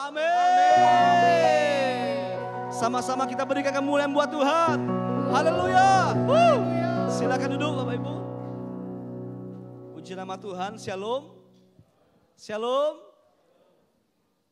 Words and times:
Amin. 0.00 0.24
Sama-sama 2.72 3.28
kita 3.28 3.44
berikan 3.44 3.76
kemuliaan 3.76 4.08
buat 4.16 4.32
Tuhan. 4.32 4.80
Haleluya. 5.28 6.16
Silakan 7.12 7.60
duduk 7.60 7.84
Bapak 7.84 7.94
Ibu. 8.00 8.14
Puji 9.92 10.16
nama 10.16 10.40
Tuhan. 10.40 10.80
Shalom. 10.80 11.36
Shalom. 12.40 12.96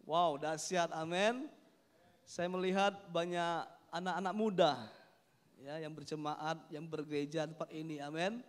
Wow, 0.04 0.36
dahsyat. 0.36 0.92
Amin. 0.92 1.48
Saya 2.28 2.52
melihat 2.52 2.92
banyak 3.08 3.64
anak-anak 3.88 4.34
muda 4.36 4.76
ya 5.64 5.80
yang 5.80 5.96
berjemaat, 5.96 6.60
yang 6.68 6.84
bergereja 6.84 7.48
tempat 7.48 7.72
ini. 7.72 8.04
Amin. 8.04 8.44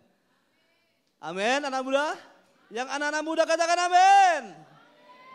Amin, 1.16 1.60
anak 1.64 1.80
muda. 1.80 2.12
Yang 2.68 2.92
anak-anak 2.92 3.24
muda 3.24 3.42
katakan 3.48 3.88
amin. 3.88 4.42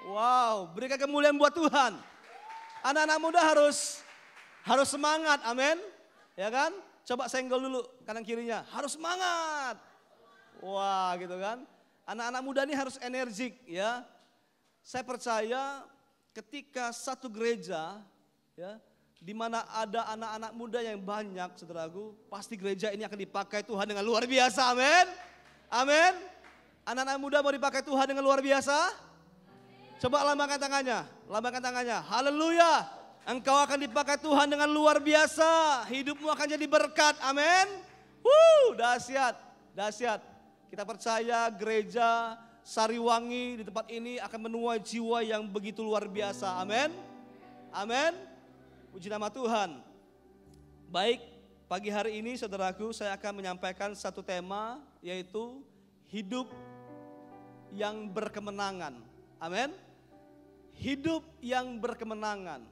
Wow, 0.05 0.69
berikan 0.77 1.01
kemuliaan 1.01 1.33
buat 1.33 1.49
Tuhan. 1.49 1.97
Anak-anak 2.85 3.17
muda 3.17 3.41
harus 3.41 4.05
harus 4.61 4.85
semangat, 4.93 5.41
amin. 5.41 5.81
Ya 6.37 6.53
kan? 6.53 6.69
Coba 7.05 7.25
senggol 7.25 7.57
dulu 7.57 7.81
kanan 8.05 8.21
kirinya. 8.21 8.61
Harus 8.69 8.93
semangat. 8.93 9.81
Wah, 10.61 11.17
gitu 11.17 11.33
kan? 11.41 11.65
Anak-anak 12.05 12.41
muda 12.45 12.61
ini 12.69 12.77
harus 12.77 13.01
energik 13.01 13.57
ya. 13.65 14.05
Saya 14.85 15.01
percaya 15.01 15.81
ketika 16.37 16.93
satu 16.93 17.25
gereja 17.25 17.97
ya 18.53 18.77
di 19.17 19.33
mana 19.33 19.65
ada 19.73 20.05
anak-anak 20.13 20.51
muda 20.53 20.79
yang 20.85 21.01
banyak, 21.01 21.57
saudaraku, 21.57 22.13
pasti 22.29 22.53
gereja 22.53 22.93
ini 22.93 23.01
akan 23.09 23.17
dipakai 23.17 23.65
Tuhan 23.65 23.89
dengan 23.89 24.05
luar 24.05 24.29
biasa. 24.29 24.69
Amin. 24.69 25.05
Amin. 25.73 26.13
Anak-anak 26.85 27.17
muda 27.17 27.41
mau 27.41 27.49
dipakai 27.49 27.81
Tuhan 27.81 28.05
dengan 28.05 28.21
luar 28.21 28.45
biasa? 28.45 28.93
Coba 29.95 30.27
lambangkan 30.27 30.59
tangannya, 30.59 31.07
lambangkan 31.31 31.63
tangannya. 31.63 31.97
Haleluya. 32.03 32.73
Engkau 33.25 33.57
akan 33.57 33.81
dipakai 33.81 34.21
Tuhan 34.21 34.45
dengan 34.51 34.69
luar 34.69 35.01
biasa. 35.01 35.83
Hidupmu 35.89 36.29
akan 36.29 36.45
jadi 36.45 36.65
berkat. 36.69 37.17
Amin. 37.25 37.81
Wuh, 38.21 38.77
dahsyat, 38.77 39.33
dahsyat. 39.73 40.21
Kita 40.69 40.85
percaya 40.85 41.49
gereja 41.49 42.37
Sariwangi 42.65 43.61
di 43.61 43.63
tempat 43.63 43.85
ini 43.93 44.17
akan 44.17 44.49
menuai 44.49 44.81
jiwa 44.81 45.21
yang 45.21 45.45
begitu 45.45 45.85
luar 45.85 46.09
biasa. 46.09 46.57
Amin. 46.57 46.89
Amin. 47.69 48.17
Puji 48.89 49.05
nama 49.05 49.29
Tuhan. 49.29 49.85
Baik, 50.89 51.21
pagi 51.69 51.93
hari 51.93 52.17
ini 52.17 52.33
saudaraku 52.33 52.89
saya 52.89 53.13
akan 53.13 53.37
menyampaikan 53.37 53.93
satu 53.93 54.25
tema 54.25 54.81
yaitu 55.05 55.61
hidup 56.09 56.49
yang 57.69 58.09
berkemenangan. 58.09 58.97
Amin. 59.37 59.84
Hidup 60.75 61.23
yang 61.39 61.79
berkemenangan. 61.79 62.63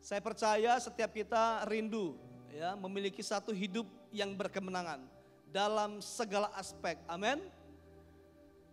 Saya 0.00 0.20
percaya 0.24 0.80
setiap 0.80 1.12
kita 1.12 1.64
rindu 1.68 2.16
ya 2.50 2.74
memiliki 2.74 3.22
satu 3.22 3.54
hidup 3.54 3.86
yang 4.10 4.34
berkemenangan 4.34 5.04
dalam 5.50 6.02
segala 6.02 6.50
aspek. 6.58 6.98
Amin. 7.06 7.38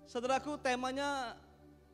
Saudaraku, 0.08 0.56
temanya 0.58 1.36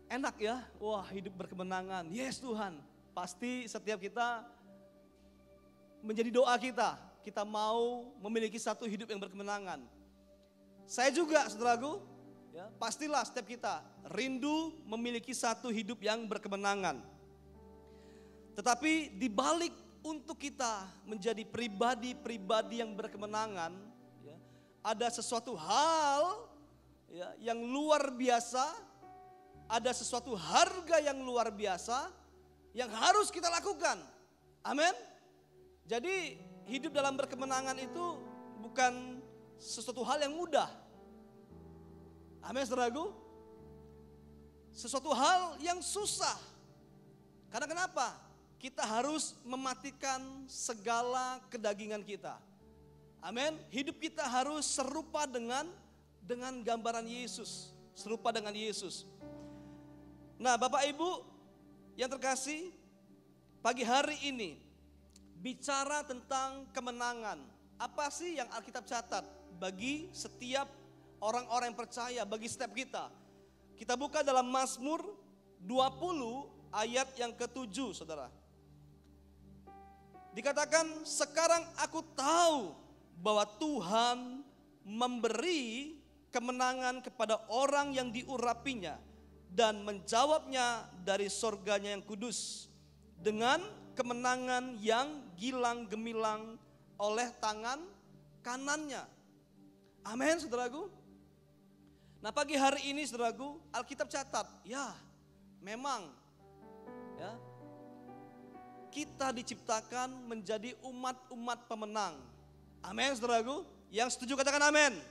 enak 0.06 0.36
ya. 0.38 0.62
Wah, 0.78 1.04
hidup 1.10 1.34
berkemenangan. 1.34 2.08
Yes, 2.14 2.38
Tuhan. 2.38 2.78
Pasti 3.12 3.66
setiap 3.66 3.98
kita 3.98 4.46
menjadi 6.06 6.30
doa 6.30 6.54
kita. 6.62 7.00
Kita 7.26 7.42
mau 7.48 8.14
memiliki 8.22 8.60
satu 8.60 8.86
hidup 8.86 9.10
yang 9.10 9.18
berkemenangan. 9.18 9.82
Saya 10.86 11.10
juga, 11.10 11.48
saudaraku, 11.48 12.04
ya, 12.54 12.70
pastilah 12.78 13.26
setiap 13.26 13.50
kita 13.50 13.82
rindu 14.14 14.78
memiliki 14.86 15.34
satu 15.34 15.74
hidup 15.74 16.00
yang 16.06 16.30
berkemenangan. 16.30 17.02
Tetapi 18.54 19.18
di 19.18 19.28
balik 19.28 19.74
untuk 20.06 20.38
kita 20.38 20.86
menjadi 21.10 21.42
pribadi-pribadi 21.42 22.86
yang 22.86 22.94
berkemenangan, 22.94 23.74
ya, 24.22 24.38
ada 24.86 25.10
sesuatu 25.10 25.58
hal 25.58 26.46
ya, 27.10 27.34
yang 27.42 27.58
luar 27.58 28.14
biasa, 28.14 28.70
ada 29.66 29.90
sesuatu 29.90 30.38
harga 30.38 31.02
yang 31.02 31.18
luar 31.26 31.50
biasa 31.50 32.14
yang 32.78 32.94
harus 32.94 33.34
kita 33.34 33.50
lakukan. 33.50 33.98
Amin. 34.62 34.94
Jadi 35.90 36.38
hidup 36.70 36.94
dalam 36.94 37.18
berkemenangan 37.18 37.76
itu 37.82 38.22
bukan 38.62 39.20
sesuatu 39.58 40.06
hal 40.06 40.22
yang 40.22 40.36
mudah. 40.36 40.83
Amin 42.44 42.68
saudaraku. 42.68 43.16
Sesuatu 44.76 45.16
hal 45.16 45.56
yang 45.64 45.80
susah. 45.80 46.36
Karena 47.48 47.70
kenapa? 47.70 48.18
Kita 48.60 48.84
harus 48.84 49.38
mematikan 49.48 50.20
segala 50.50 51.40
kedagingan 51.48 52.04
kita. 52.04 52.36
Amin. 53.24 53.56
Hidup 53.72 54.00
kita 54.04 54.28
harus 54.28 54.68
serupa 54.68 55.24
dengan 55.24 55.72
dengan 56.24 56.64
gambaran 56.64 57.08
Yesus, 57.08 57.72
serupa 57.96 58.32
dengan 58.32 58.56
Yesus. 58.56 59.08
Nah, 60.40 60.60
Bapak 60.60 60.84
Ibu 60.88 61.24
yang 61.96 62.12
terkasih, 62.12 62.72
pagi 63.64 63.84
hari 63.88 64.20
ini 64.28 64.60
bicara 65.40 66.04
tentang 66.04 66.68
kemenangan. 66.72 67.40
Apa 67.80 68.08
sih 68.12 68.40
yang 68.40 68.48
Alkitab 68.52 68.88
catat 68.88 69.28
bagi 69.60 70.08
setiap 70.16 70.68
orang-orang 71.24 71.72
yang 71.72 71.80
percaya, 71.80 72.22
bagi 72.28 72.52
setiap 72.52 72.76
kita? 72.76 73.08
Kita 73.80 73.96
buka 73.96 74.20
dalam 74.22 74.52
Mazmur 74.52 75.00
20 75.64 76.76
ayat 76.76 77.16
yang 77.16 77.32
ketujuh, 77.32 77.96
saudara. 77.96 78.28
Dikatakan, 80.36 81.08
sekarang 81.08 81.64
aku 81.80 82.04
tahu 82.18 82.76
bahwa 83.22 83.48
Tuhan 83.56 84.44
memberi 84.84 85.96
kemenangan 86.34 87.00
kepada 87.06 87.40
orang 87.48 87.94
yang 87.94 88.10
diurapinya 88.10 88.98
dan 89.54 89.86
menjawabnya 89.86 90.90
dari 91.06 91.30
sorganya 91.30 91.94
yang 91.94 92.02
kudus 92.02 92.68
dengan 93.22 93.62
kemenangan 93.94 94.74
yang 94.82 95.22
gilang 95.38 95.86
gemilang 95.86 96.58
oleh 96.98 97.30
tangan 97.38 97.86
kanannya. 98.42 99.06
Amin, 100.04 100.36
saudaraku. 100.42 100.90
Nah, 102.24 102.32
pagi 102.32 102.56
hari 102.56 102.96
ini, 102.96 103.04
saudaraku, 103.04 103.60
Alkitab 103.76 104.08
catat, 104.08 104.48
ya, 104.64 104.96
memang, 105.60 106.08
ya, 107.20 107.36
kita 108.96 109.36
diciptakan 109.36 110.08
menjadi 110.32 110.72
umat-umat 110.88 111.68
pemenang. 111.68 112.16
Amin, 112.80 113.12
saudaraku. 113.12 113.68
Yang 113.92 114.16
setuju 114.16 114.40
katakan 114.40 114.72
amin. 114.72 115.04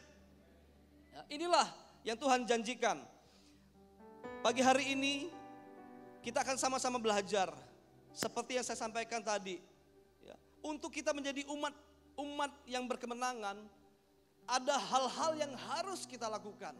Ya, 1.12 1.20
inilah 1.28 1.68
yang 2.00 2.16
Tuhan 2.16 2.48
janjikan. 2.48 3.04
Pagi 4.40 4.64
hari 4.64 4.96
ini 4.96 5.28
kita 6.24 6.40
akan 6.40 6.56
sama-sama 6.56 6.96
belajar 6.96 7.52
seperti 8.16 8.56
yang 8.56 8.64
saya 8.64 8.80
sampaikan 8.80 9.20
tadi. 9.20 9.60
Ya, 10.24 10.32
untuk 10.64 10.88
kita 10.88 11.12
menjadi 11.12 11.44
umat 11.52 11.76
umat 12.16 12.56
yang 12.64 12.88
berkemenangan, 12.88 13.60
ada 14.48 14.74
hal-hal 14.80 15.36
yang 15.36 15.52
harus 15.68 16.08
kita 16.08 16.24
lakukan. 16.24 16.72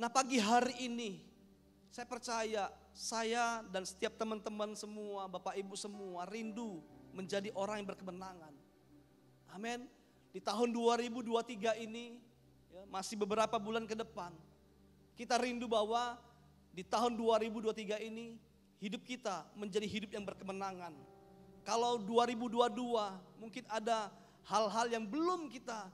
Nah, 0.00 0.08
pagi 0.08 0.40
hari 0.40 0.88
ini 0.88 1.20
saya 1.92 2.08
percaya 2.08 2.72
saya 2.96 3.60
dan 3.68 3.84
setiap 3.84 4.16
teman-teman 4.16 4.72
semua, 4.72 5.28
Bapak 5.28 5.52
Ibu 5.52 5.76
semua 5.76 6.24
rindu 6.24 6.80
menjadi 7.12 7.52
orang 7.52 7.84
yang 7.84 7.92
berkemenangan. 7.92 8.56
Amin. 9.52 9.84
Di 10.32 10.40
tahun 10.40 10.72
2023 10.72 11.84
ini 11.84 12.16
ya, 12.72 12.88
masih 12.88 13.20
beberapa 13.20 13.60
bulan 13.60 13.84
ke 13.84 13.92
depan 13.92 14.32
kita 15.12 15.36
rindu 15.36 15.68
bahwa 15.68 16.16
di 16.72 16.80
tahun 16.80 17.14
2023 17.20 18.00
ini 18.08 18.40
hidup 18.80 19.04
kita 19.04 19.44
menjadi 19.52 19.84
hidup 19.84 20.10
yang 20.16 20.24
berkemenangan. 20.24 20.96
Kalau 21.62 22.00
2022 22.00 22.72
mungkin 23.38 23.64
ada 23.68 24.10
hal-hal 24.46 24.86
yang 24.90 25.04
belum 25.06 25.50
kita 25.52 25.86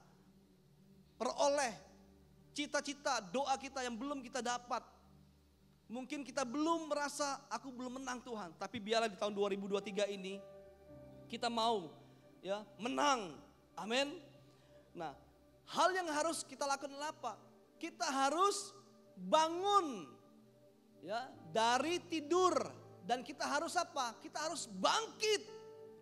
peroleh, 1.19 1.75
cita-cita, 2.55 3.19
doa 3.19 3.53
kita 3.59 3.83
yang 3.83 3.93
belum 3.93 4.23
kita 4.23 4.39
dapat. 4.39 4.81
Mungkin 5.89 6.21
kita 6.21 6.45
belum 6.45 6.85
merasa 6.93 7.41
aku 7.49 7.73
belum 7.73 7.97
menang 7.97 8.21
Tuhan, 8.21 8.53
tapi 8.61 8.77
biarlah 8.77 9.09
di 9.09 9.17
tahun 9.17 9.33
2023 9.33 10.05
ini 10.13 10.37
kita 11.25 11.49
mau 11.49 11.89
ya 12.45 12.61
menang. 12.77 13.33
Amin. 13.73 14.21
Nah, 14.93 15.17
hal 15.65 15.89
yang 15.97 16.05
harus 16.13 16.45
kita 16.45 16.65
lakukan 16.69 16.93
apa? 17.01 17.41
Kita 17.81 18.05
harus 18.05 18.73
bangun 19.17 20.05
ya 21.01 21.25
dari 21.49 21.97
tidur 22.05 22.53
dan 23.09 23.25
kita 23.25 23.49
harus 23.49 23.73
apa? 23.73 24.13
Kita 24.21 24.45
harus 24.45 24.69
bangkit. 24.69 25.41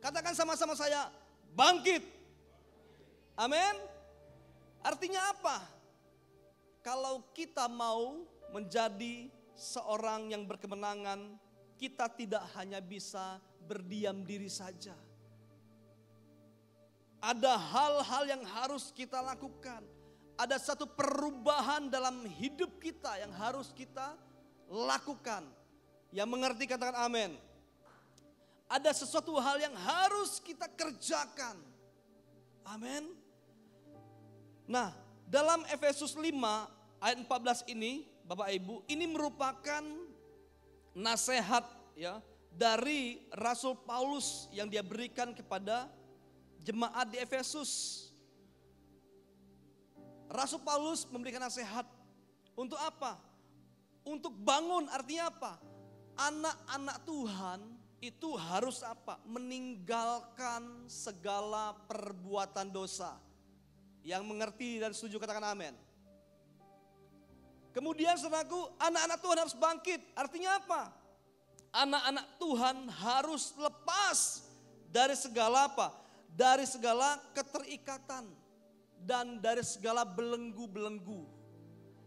Katakan 0.03 0.35
sama-sama 0.35 0.75
saya, 0.75 1.07
bangkit. 1.55 2.16
Amin. 3.37 3.75
Artinya 4.81 5.29
apa? 5.29 5.61
Kalau 6.81 7.29
kita 7.37 7.69
mau 7.69 8.25
menjadi 8.49 9.29
seorang 9.53 10.33
yang 10.33 10.49
berkemenangan, 10.49 11.37
kita 11.77 12.09
tidak 12.17 12.41
hanya 12.57 12.81
bisa 12.81 13.37
berdiam 13.69 14.25
diri 14.25 14.49
saja. 14.49 14.97
Ada 17.21 17.53
hal-hal 17.57 18.23
yang 18.25 18.43
harus 18.45 18.89
kita 18.89 19.21
lakukan. 19.21 19.85
Ada 20.37 20.61
satu 20.61 20.85
perubahan 20.85 21.89
dalam 21.89 22.25
hidup 22.25 22.77
kita 22.77 23.21
yang 23.21 23.33
harus 23.33 23.73
kita 23.73 24.13
lakukan. 24.69 25.45
Yang 26.13 26.29
mengerti 26.29 26.63
katakan 26.69 27.05
amin. 27.05 27.33
Ada 28.69 28.93
sesuatu 28.93 29.37
hal 29.41 29.57
yang 29.61 29.73
harus 29.73 30.37
kita 30.41 30.69
kerjakan. 30.77 31.57
Amin. 32.67 33.26
Nah, 34.67 34.91
dalam 35.23 35.63
Efesus 35.71 36.13
5 36.19 36.27
ayat 36.99 37.17
14 37.23 37.71
ini 37.71 38.03
Bapak 38.27 38.51
Ibu, 38.51 38.83
ini 38.91 39.07
merupakan 39.07 39.83
nasihat 40.91 41.63
ya 41.95 42.19
dari 42.51 43.23
Rasul 43.31 43.79
Paulus 43.87 44.51
yang 44.51 44.67
dia 44.67 44.83
berikan 44.83 45.31
kepada 45.31 45.87
jemaat 46.59 47.07
di 47.07 47.17
Efesus. 47.23 48.03
Rasul 50.27 50.59
Paulus 50.59 51.07
memberikan 51.07 51.39
nasihat 51.39 51.87
untuk 52.59 52.75
apa? 52.75 53.15
Untuk 54.03 54.35
bangun 54.35 54.91
artinya 54.91 55.31
apa? 55.31 55.53
Anak-anak 56.19 56.97
Tuhan 57.07 57.59
itu 58.03 58.35
harus 58.35 58.83
apa? 58.83 59.15
Meninggalkan 59.23 60.91
segala 60.91 61.71
perbuatan 61.87 62.67
dosa. 62.67 63.26
Yang 64.07 64.23
mengerti 64.23 64.79
dan 64.79 64.95
setuju 64.95 65.19
katakan 65.19 65.43
amin. 65.51 65.75
Kemudian 67.75 68.15
saudaraku, 68.15 68.71
anak-anak 68.79 69.19
Tuhan 69.19 69.37
harus 69.43 69.55
bangkit. 69.59 70.01
Artinya 70.15 70.63
apa? 70.63 70.95
Anak-anak 71.75 72.25
Tuhan 72.39 72.77
harus 72.87 73.51
lepas 73.59 74.47
dari 74.87 75.13
segala 75.19 75.67
apa? 75.67 75.91
Dari 76.31 76.63
segala 76.63 77.19
keterikatan 77.35 78.31
dan 79.03 79.43
dari 79.43 79.61
segala 79.67 80.07
belenggu-belenggu. 80.07 81.27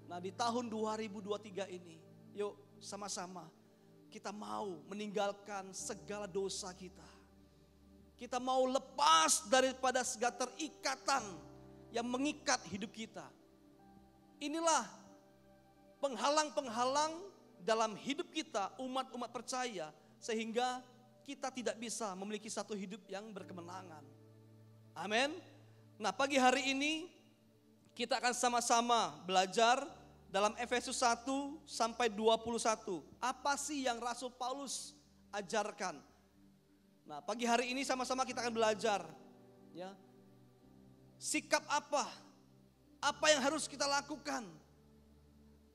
Nah, 0.09 0.19
di 0.19 0.33
tahun 0.33 0.73
2023 0.73 1.69
ini, 1.69 2.01
yuk 2.33 2.57
sama-sama 2.81 3.45
kita 4.09 4.33
mau 4.33 4.81
meninggalkan 4.89 5.71
segala 5.77 6.25
dosa 6.25 6.73
kita. 6.73 7.07
Kita 8.17 8.41
mau 8.43 8.65
lepas 8.67 9.47
daripada 9.47 10.03
segala 10.03 10.35
terikatan 10.49 11.50
yang 11.91 12.07
mengikat 12.07 12.63
hidup 12.71 12.91
kita. 12.95 13.27
Inilah 14.41 14.89
penghalang-penghalang 16.01 17.13
dalam 17.61 17.93
hidup 18.01 18.33
kita 18.33 18.73
umat-umat 18.81 19.31
percaya 19.31 19.93
sehingga 20.17 20.81
kita 21.25 21.53
tidak 21.53 21.77
bisa 21.77 22.17
memiliki 22.17 22.49
satu 22.49 22.73
hidup 22.73 23.05
yang 23.07 23.29
berkemenangan. 23.31 24.03
Amin. 24.97 25.37
Nah, 26.01 26.11
pagi 26.11 26.41
hari 26.41 26.73
ini 26.73 27.13
kita 27.93 28.17
akan 28.17 28.33
sama-sama 28.33 29.21
belajar 29.29 29.85
dalam 30.33 30.57
Efesus 30.57 30.99
1 31.05 31.29
sampai 31.69 32.09
21. 32.09 33.05
Apa 33.21 33.55
sih 33.61 33.85
yang 33.85 34.01
Rasul 34.01 34.33
Paulus 34.33 34.97
ajarkan? 35.31 36.01
Nah, 37.05 37.21
pagi 37.21 37.45
hari 37.45 37.75
ini 37.75 37.85
sama-sama 37.85 38.25
kita 38.25 38.41
akan 38.41 38.55
belajar 38.55 39.05
ya. 39.77 39.93
Sikap 41.21 41.61
apa? 41.69 42.09
Apa 43.05 43.29
yang 43.29 43.45
harus 43.45 43.69
kita 43.69 43.85
lakukan? 43.85 44.41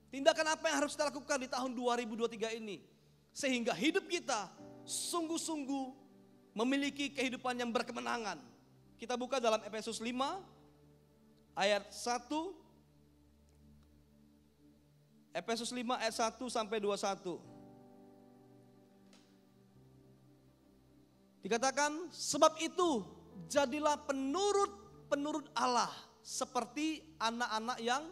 Tindakan 0.09 0.57
apa 0.57 0.65
yang 0.73 0.81
harus 0.81 0.97
kita 0.97 1.13
lakukan 1.13 1.37
di 1.37 1.45
tahun 1.45 1.77
2023 1.77 2.57
ini? 2.57 2.81
Sehingga 3.29 3.77
hidup 3.77 4.09
kita 4.09 4.49
sungguh-sungguh 4.89 5.85
memiliki 6.57 7.13
kehidupan 7.13 7.61
yang 7.61 7.69
berkemenangan. 7.69 8.41
Kita 8.97 9.13
buka 9.13 9.37
dalam 9.37 9.61
Efesus 9.69 10.01
5 10.01 10.09
ayat 11.53 11.93
1 11.93 12.65
Efesus 15.35 15.69
5 15.75 15.99
ayat 15.99 16.15
1 16.15 16.39
sampai 16.47 16.79
21. 16.79 17.37
Dikatakan 21.43 22.07
sebab 22.07 22.55
itu 22.63 23.03
jadilah 23.51 23.99
penurut-penurut 25.05 25.47
Allah 25.53 25.91
seperti 26.25 27.05
anak-anak 27.21 27.77
yang 27.81 28.03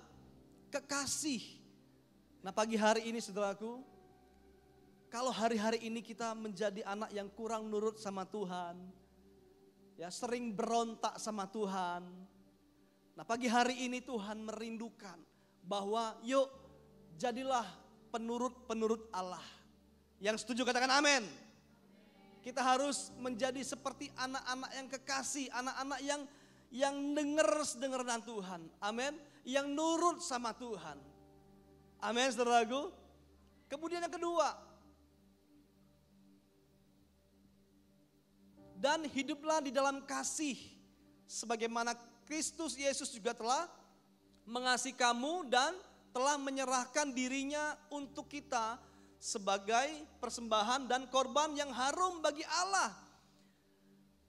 kekasih 0.70 1.64
Nah 2.44 2.52
pagi 2.52 2.76
hari 2.76 3.08
ini 3.08 3.24
saudaraku, 3.24 3.80
kalau 5.08 5.32
hari-hari 5.32 5.80
ini 5.80 6.04
kita 6.04 6.36
menjadi 6.36 6.84
anak 6.84 7.16
yang 7.16 7.32
kurang 7.32 7.72
nurut 7.72 7.96
sama 7.96 8.28
Tuhan, 8.28 8.76
ya 9.96 10.12
sering 10.12 10.52
berontak 10.52 11.16
sama 11.24 11.48
Tuhan. 11.48 12.04
Nah 13.16 13.24
pagi 13.24 13.48
hari 13.48 13.88
ini 13.88 14.04
Tuhan 14.04 14.44
merindukan 14.44 15.16
bahwa 15.64 16.20
yuk 16.28 16.52
jadilah 17.16 17.64
penurut-penurut 18.12 19.08
Allah. 19.16 19.44
Yang 20.20 20.44
setuju 20.44 20.68
katakan 20.68 20.92
amin. 21.00 21.24
Kita 22.44 22.60
harus 22.60 23.08
menjadi 23.24 23.64
seperti 23.64 24.12
anak-anak 24.20 24.72
yang 24.76 24.88
kekasih, 24.92 25.48
anak-anak 25.56 26.00
yang 26.04 26.22
yang 26.74 27.14
dengar 27.14 28.02
dan 28.02 28.26
Tuhan. 28.26 28.62
Amin. 28.82 29.14
Yang 29.46 29.68
nurut 29.78 30.18
sama 30.26 30.58
Tuhan. 30.58 30.98
Amin 32.02 32.28
saudaraku. 32.34 32.90
Kemudian 33.70 34.02
yang 34.02 34.12
kedua. 34.12 34.58
Dan 38.74 39.06
hiduplah 39.06 39.62
di 39.62 39.70
dalam 39.70 40.02
kasih. 40.04 40.58
Sebagaimana 41.30 41.94
Kristus 42.26 42.76
Yesus 42.76 43.14
juga 43.14 43.38
telah 43.38 43.70
mengasihi 44.44 44.98
kamu 44.98 45.48
dan 45.48 45.72
telah 46.12 46.36
menyerahkan 46.42 47.14
dirinya 47.16 47.78
untuk 47.94 48.28
kita 48.28 48.76
sebagai 49.22 50.04
persembahan 50.20 50.90
dan 50.90 51.08
korban 51.08 51.56
yang 51.56 51.72
harum 51.72 52.20
bagi 52.20 52.44
Allah. 52.44 52.92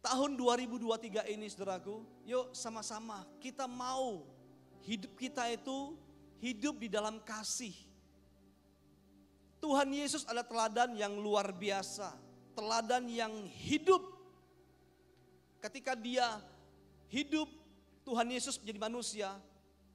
Tahun 0.05 0.31
2023 0.39 1.35
ini 1.35 1.51
saudaraku, 1.51 2.14
yuk 2.25 2.57
sama-sama 2.57 3.23
kita 3.39 3.69
mau 3.69 4.25
hidup 4.85 5.13
kita 5.17 5.49
itu 5.53 5.97
hidup 6.45 6.77
di 6.77 6.89
dalam 6.93 7.21
kasih. 7.25 7.73
Tuhan 9.65 9.89
Yesus 9.89 10.29
adalah 10.29 10.45
teladan 10.45 10.93
yang 10.93 11.17
luar 11.17 11.49
biasa, 11.57 12.13
teladan 12.53 13.09
yang 13.09 13.33
hidup. 13.49 14.13
Ketika 15.65 15.97
dia 15.97 16.37
hidup, 17.09 17.49
Tuhan 18.05 18.29
Yesus 18.29 18.61
menjadi 18.61 18.81
manusia, 18.85 19.33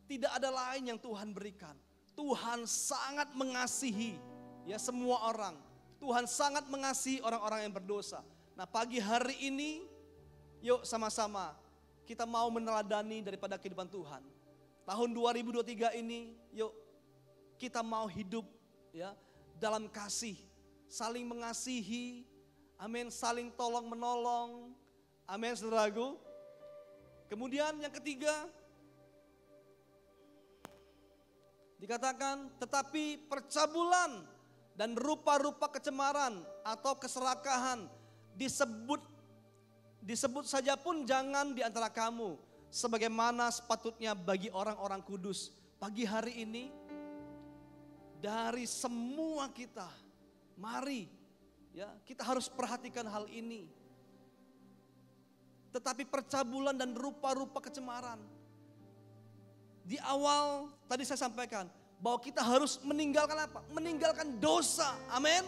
tidak 0.09 0.33
ada 0.33 0.49
lain 0.49 0.89
yang 0.89 0.97
Tuhan 0.97 1.29
berikan. 1.29 1.77
Tuhan 2.17 2.65
sangat 2.65 3.29
mengasihi 3.37 4.17
ya 4.65 4.81
semua 4.81 5.29
orang. 5.29 5.53
Tuhan 6.01 6.25
sangat 6.25 6.65
mengasihi 6.65 7.21
orang-orang 7.21 7.69
yang 7.69 7.73
berdosa. 7.77 8.25
Nah, 8.57 8.65
pagi 8.65 8.97
hari 8.97 9.37
ini 9.37 9.85
yuk 10.65 10.81
sama-sama 10.81 11.53
kita 12.09 12.25
mau 12.25 12.49
meneladani 12.49 13.21
daripada 13.21 13.53
kehidupan 13.61 13.85
Tuhan 13.85 14.25
tahun 14.89 15.09
2023 15.13 16.01
ini 16.01 16.33
yuk 16.57 16.73
kita 17.61 17.85
mau 17.85 18.09
hidup 18.09 18.49
ya 18.89 19.13
dalam 19.59 19.91
kasih, 19.91 20.39
saling 20.87 21.27
mengasihi, 21.27 22.23
amin, 22.79 23.11
saling 23.11 23.51
tolong 23.53 23.91
menolong, 23.91 24.71
amin 25.27 25.53
saudaraku. 25.53 26.15
Kemudian 27.27 27.75
yang 27.77 27.91
ketiga, 27.91 28.47
dikatakan 31.77 32.49
tetapi 32.57 33.29
percabulan 33.29 34.23
dan 34.73 34.95
rupa-rupa 34.95 35.67
kecemaran 35.69 36.41
atau 36.63 36.95
keserakahan 36.95 37.85
disebut 38.39 39.03
disebut 40.09 40.49
saja 40.49 40.73
pun 40.73 41.05
jangan 41.05 41.53
di 41.53 41.61
antara 41.61 41.85
kamu 41.85 42.33
sebagaimana 42.73 43.53
sepatutnya 43.53 44.17
bagi 44.17 44.49
orang-orang 44.49 45.05
kudus. 45.05 45.53
Pagi 45.77 46.01
hari 46.01 46.41
ini 46.41 46.73
dari 48.17 48.65
semua 48.65 49.53
kita. 49.53 49.85
Mari 50.57 51.05
ya, 51.77 51.93
kita 52.09 52.25
harus 52.25 52.49
perhatikan 52.49 53.05
hal 53.05 53.29
ini. 53.29 53.69
Tetapi 55.69 56.09
percabulan 56.09 56.73
dan 56.73 56.97
rupa-rupa 56.97 57.61
kecemaran. 57.61 58.17
Di 59.85 60.01
awal 60.01 60.73
tadi 60.89 61.05
saya 61.05 61.29
sampaikan 61.29 61.69
bahwa 62.01 62.17
kita 62.17 62.41
harus 62.41 62.81
meninggalkan 62.81 63.45
apa? 63.45 63.61
Meninggalkan 63.77 64.41
dosa. 64.41 64.89
Amin. 65.13 65.45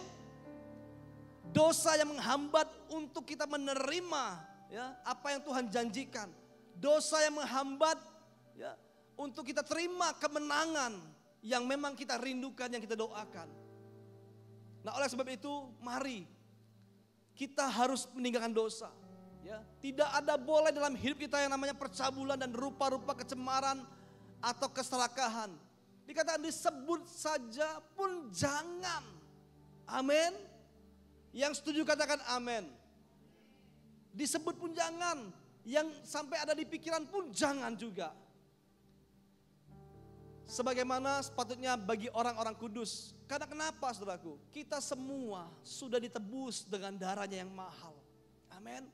Dosa 1.50 1.98
yang 1.98 2.14
menghambat 2.14 2.70
untuk 2.88 3.26
kita 3.26 3.44
menerima 3.44 4.51
ya 4.72 4.96
apa 5.04 5.36
yang 5.36 5.44
Tuhan 5.44 5.64
janjikan. 5.68 6.28
Dosa 6.80 7.20
yang 7.20 7.36
menghambat 7.36 8.00
ya 8.56 8.72
untuk 9.20 9.44
kita 9.44 9.60
terima 9.60 10.16
kemenangan 10.16 10.96
yang 11.44 11.68
memang 11.68 11.92
kita 11.92 12.16
rindukan, 12.16 12.72
yang 12.72 12.80
kita 12.80 12.96
doakan. 12.96 13.46
Nah 14.80 14.96
oleh 14.96 15.06
sebab 15.12 15.28
itu 15.28 15.52
mari 15.84 16.24
kita 17.36 17.68
harus 17.68 18.08
meninggalkan 18.16 18.56
dosa. 18.56 18.88
Ya, 19.42 19.58
tidak 19.82 20.06
ada 20.06 20.38
boleh 20.38 20.70
dalam 20.70 20.94
hidup 20.94 21.18
kita 21.18 21.42
yang 21.42 21.50
namanya 21.50 21.74
percabulan 21.74 22.38
dan 22.38 22.54
rupa-rupa 22.54 23.10
kecemaran 23.18 23.82
atau 24.38 24.70
keserakahan. 24.70 25.50
Dikatakan 26.06 26.46
disebut 26.46 27.02
saja 27.10 27.82
pun 27.98 28.30
jangan. 28.30 29.02
Amin. 29.86 30.30
Yang 31.34 31.58
setuju 31.58 31.82
katakan 31.82 32.22
amin. 32.30 32.70
Disebut 34.12 34.54
pun 34.60 34.70
jangan. 34.76 35.32
Yang 35.62 35.94
sampai 36.04 36.42
ada 36.42 36.52
di 36.52 36.66
pikiran 36.66 37.06
pun 37.06 37.30
jangan 37.32 37.72
juga. 37.74 38.12
Sebagaimana 40.52 41.22
sepatutnya 41.24 41.80
bagi 41.80 42.12
orang-orang 42.12 42.52
kudus. 42.58 43.16
Karena 43.24 43.48
kenapa 43.48 43.88
saudaraku? 43.96 44.36
Kita 44.52 44.82
semua 44.84 45.48
sudah 45.64 45.96
ditebus 45.96 46.68
dengan 46.68 46.92
darahnya 46.92 47.40
yang 47.40 47.48
mahal. 47.48 47.96
Amin. 48.52 48.84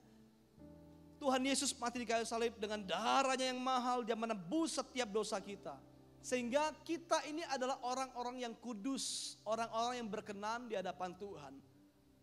Tuhan 1.18 1.42
Yesus 1.42 1.74
mati 1.74 1.98
di 1.98 2.06
kayu 2.06 2.22
salib 2.22 2.54
dengan 2.62 2.78
darahnya 2.86 3.50
yang 3.50 3.58
mahal. 3.58 4.06
Dia 4.06 4.14
menebus 4.14 4.78
setiap 4.78 5.10
dosa 5.10 5.42
kita. 5.42 5.74
Sehingga 6.22 6.70
kita 6.86 7.26
ini 7.26 7.42
adalah 7.50 7.82
orang-orang 7.82 8.46
yang 8.46 8.54
kudus. 8.54 9.34
Orang-orang 9.42 9.98
yang 9.98 10.06
berkenan 10.06 10.70
di 10.70 10.78
hadapan 10.78 11.10
Tuhan. 11.18 11.58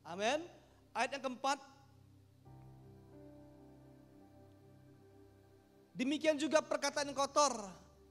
Amin. 0.07 0.47
Ayat 0.95 1.19
yang 1.19 1.23
keempat. 1.27 1.59
Demikian 5.95 6.35
juga 6.35 6.59
perkataan 6.59 7.09
yang 7.09 7.17
kotor 7.17 7.55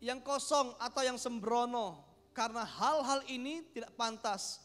yang 0.04 0.20
kosong 0.20 0.76
atau 0.76 1.00
yang 1.00 1.16
sembrono. 1.16 2.04
Karena 2.36 2.60
hal-hal 2.66 3.24
ini 3.32 3.64
tidak 3.72 3.96
pantas. 3.96 4.60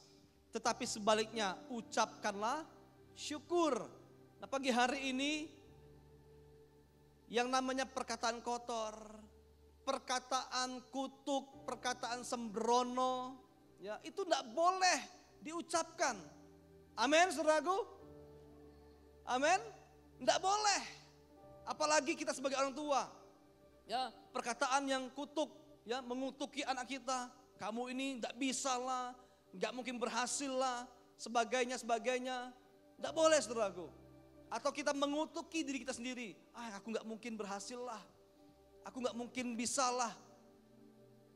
Tetapi 0.52 0.84
sebaliknya 0.84 1.56
ucapkanlah 1.72 2.68
syukur. 3.16 3.88
Nah 4.44 4.48
pagi 4.50 4.74
hari 4.74 5.16
ini 5.16 5.48
yang 7.30 7.48
namanya 7.48 7.86
perkataan 7.86 8.42
kotor, 8.42 8.98
perkataan 9.86 10.82
kutuk, 10.90 11.62
perkataan 11.64 12.26
sembrono, 12.26 13.38
ya 13.78 14.02
itu 14.02 14.26
tidak 14.26 14.50
boleh 14.50 15.00
diucapkan. 15.46 16.18
Amin, 16.98 17.30
saudaraku. 17.30 17.78
Amin. 19.30 19.62
Tidak 20.20 20.40
boleh. 20.42 20.99
Apalagi 21.70 22.18
kita 22.18 22.34
sebagai 22.34 22.58
orang 22.58 22.74
tua 22.74 23.06
ya 23.86 24.10
perkataan 24.34 24.90
yang 24.90 25.06
kutuk, 25.14 25.54
ya 25.86 26.02
mengutuki 26.02 26.66
anak 26.66 26.90
kita. 26.90 27.30
Kamu 27.62 27.94
ini 27.94 28.18
tidak 28.18 28.34
bisa 28.42 28.74
lah, 28.74 29.14
nggak 29.54 29.72
mungkin 29.78 30.02
berhasil 30.02 30.50
lah, 30.50 30.90
sebagainya 31.22 31.78
sebagainya. 31.78 32.50
Tidak 32.98 33.14
boleh 33.14 33.38
saudaraku. 33.38 33.86
Atau 34.50 34.74
kita 34.74 34.98
mengutuki 34.98 35.62
diri 35.62 35.86
kita 35.86 35.94
sendiri. 35.94 36.34
Ah 36.58 36.82
aku 36.82 36.90
nggak 36.90 37.06
mungkin 37.06 37.38
berhasil 37.38 37.78
lah. 37.78 38.02
Aku 38.90 38.98
nggak 39.06 39.14
mungkin 39.14 39.54
bisa 39.54 39.86
lah. 39.94 40.10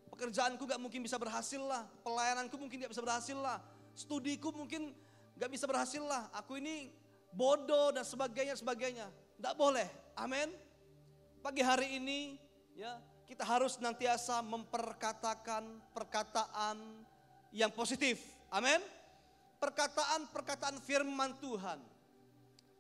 Pekerjaanku 0.10 0.66
nggak 0.66 0.82
mungkin 0.82 1.06
bisa 1.06 1.22
berhasil 1.22 1.62
lah. 1.62 1.86
Pelayananku 2.02 2.58
mungkin 2.58 2.82
nggak 2.82 2.92
bisa 2.98 3.06
berhasil 3.06 3.38
lah. 3.38 3.62
Studiku 3.94 4.50
mungkin 4.50 4.98
nggak 5.38 5.52
bisa 5.54 5.70
berhasil 5.70 6.02
lah. 6.02 6.26
Aku 6.34 6.58
ini 6.58 6.90
bodoh 7.30 7.94
dan 7.94 8.02
sebagainya 8.02 8.58
sebagainya. 8.58 9.14
Tidak 9.38 9.54
boleh. 9.54 10.03
Amin. 10.14 10.50
Pagi 11.42 11.66
hari 11.66 11.98
ini 11.98 12.38
ya 12.78 13.02
kita 13.26 13.42
harus 13.42 13.82
nantiasa 13.82 14.46
memperkatakan 14.46 15.66
perkataan 15.90 16.78
yang 17.50 17.74
positif. 17.74 18.22
Amin. 18.54 18.78
Perkataan-perkataan 19.58 20.78
firman 20.86 21.34
Tuhan. 21.42 21.82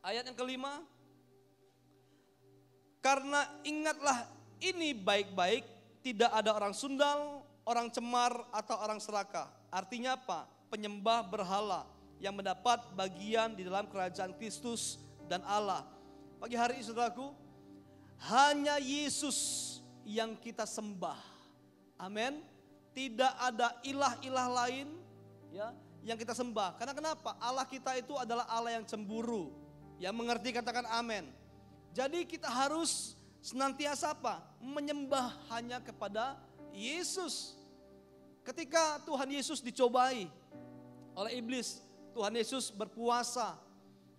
Ayat 0.06 0.30
yang 0.30 0.38
kelima. 0.38 0.84
Karena 3.04 3.44
ingatlah 3.68 4.30
ini 4.63 4.96
baik-baik, 4.96 5.66
tidak 6.06 6.32
ada 6.32 6.56
orang 6.56 6.72
sundal, 6.72 7.44
orang 7.68 7.92
cemar 7.92 8.32
atau 8.54 8.80
orang 8.80 9.00
serakah. 9.02 9.50
Artinya 9.74 10.16
apa? 10.16 10.48
Penyembah 10.72 11.25
berhala 11.28 11.84
yang 12.22 12.38
mendapat 12.38 12.80
bagian 12.96 13.52
di 13.58 13.68
dalam 13.68 13.90
kerajaan 13.92 14.32
Kristus 14.40 15.02
dan 15.28 15.44
Allah. 15.44 15.84
Pagi 16.43 16.59
hari 16.59 16.83
saudaraku, 16.83 17.31
hanya 18.27 18.75
Yesus 18.75 19.79
yang 20.03 20.35
kita 20.35 20.67
sembah. 20.67 21.15
Amin. 21.95 22.43
Tidak 22.91 23.33
ada 23.39 23.79
ilah-ilah 23.79 24.51
lain 24.51 24.91
ya 25.55 25.71
yang 26.03 26.19
kita 26.19 26.35
sembah. 26.35 26.75
Karena 26.75 26.91
kenapa? 26.91 27.39
Allah 27.39 27.63
kita 27.63 27.95
itu 27.95 28.19
adalah 28.19 28.43
Allah 28.51 28.75
yang 28.75 28.83
cemburu. 28.83 29.55
Yang 30.03 30.19
mengerti 30.19 30.51
katakan 30.51 30.83
amin. 30.91 31.31
Jadi 31.95 32.27
kita 32.27 32.51
harus 32.51 33.15
senantiasa 33.39 34.12
apa? 34.12 34.43
Menyembah 34.59 35.47
hanya 35.47 35.79
kepada 35.79 36.35
Yesus. 36.75 37.55
Ketika 38.43 39.00
Tuhan 39.07 39.31
Yesus 39.31 39.63
dicobai 39.63 40.27
oleh 41.15 41.39
iblis, 41.39 41.79
Tuhan 42.12 42.35
Yesus 42.35 42.67
berpuasa, 42.67 43.55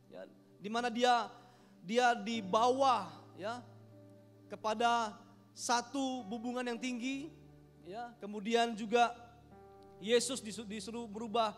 ya, 0.09 0.25
di 0.57 0.73
mana 0.73 0.89
dia 0.89 1.44
dia 1.85 2.17
di 2.17 2.41
bawah 2.41 3.13
ya 3.37 3.61
kepada 4.49 5.13
satu 5.55 6.25
hubungan 6.33 6.65
yang 6.67 6.81
tinggi, 6.81 7.31
ya. 7.87 8.11
Kemudian 8.19 8.75
juga 8.75 9.15
Yesus 10.03 10.43
disuruh 10.43 11.07
merubah 11.07 11.55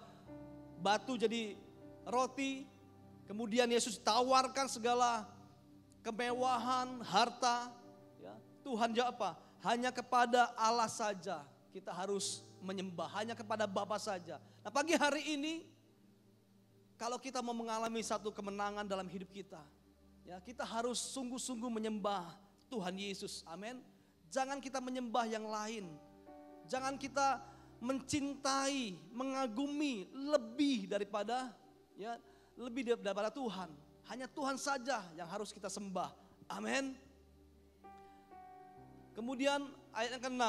batu 0.83 1.17
jadi 1.17 1.57
roti. 2.05 2.69
Kemudian 3.27 3.67
Yesus 3.67 3.99
tawarkan 3.99 4.71
segala 4.71 5.27
kemewahan, 6.03 7.03
harta. 7.03 7.75
Ya. 8.23 8.35
Tuhan 8.63 8.95
jawab 8.95 9.19
apa? 9.19 9.31
Hanya 9.67 9.91
kepada 9.91 10.55
Allah 10.55 10.87
saja 10.87 11.43
kita 11.75 11.91
harus 11.91 12.47
menyembah. 12.63 13.11
Hanya 13.19 13.35
kepada 13.35 13.67
Bapa 13.67 13.99
saja. 13.99 14.39
Nah 14.63 14.71
pagi 14.71 14.95
hari 14.95 15.35
ini 15.35 15.67
kalau 16.97 17.19
kita 17.19 17.43
mau 17.43 17.53
mengalami 17.53 18.01
satu 18.01 18.31
kemenangan 18.31 18.87
dalam 18.87 19.05
hidup 19.11 19.29
kita. 19.35 19.61
Ya, 20.27 20.43
kita 20.43 20.67
harus 20.67 20.99
sungguh-sungguh 21.15 21.71
menyembah 21.71 22.35
Tuhan 22.67 22.99
Yesus. 22.99 23.47
Amin. 23.47 23.79
Jangan 24.27 24.59
kita 24.59 24.83
menyembah 24.83 25.23
yang 25.31 25.47
lain. 25.47 25.87
Jangan 26.67 26.99
kita 26.99 27.39
mencintai, 27.79 28.99
mengagumi 29.15 30.11
lebih 30.11 30.91
daripada 30.91 31.55
ya, 31.95 32.19
lebih 32.59 32.99
daripada 32.99 33.31
Tuhan. 33.31 33.71
Hanya 34.11 34.27
Tuhan 34.27 34.59
saja 34.59 35.07
yang 35.15 35.31
harus 35.31 35.55
kita 35.55 35.71
sembah. 35.71 36.11
Amin. 36.51 36.99
Kemudian 39.15 39.63
ayat 39.95 40.19
yang 40.19 40.25
ke-6, 40.27 40.45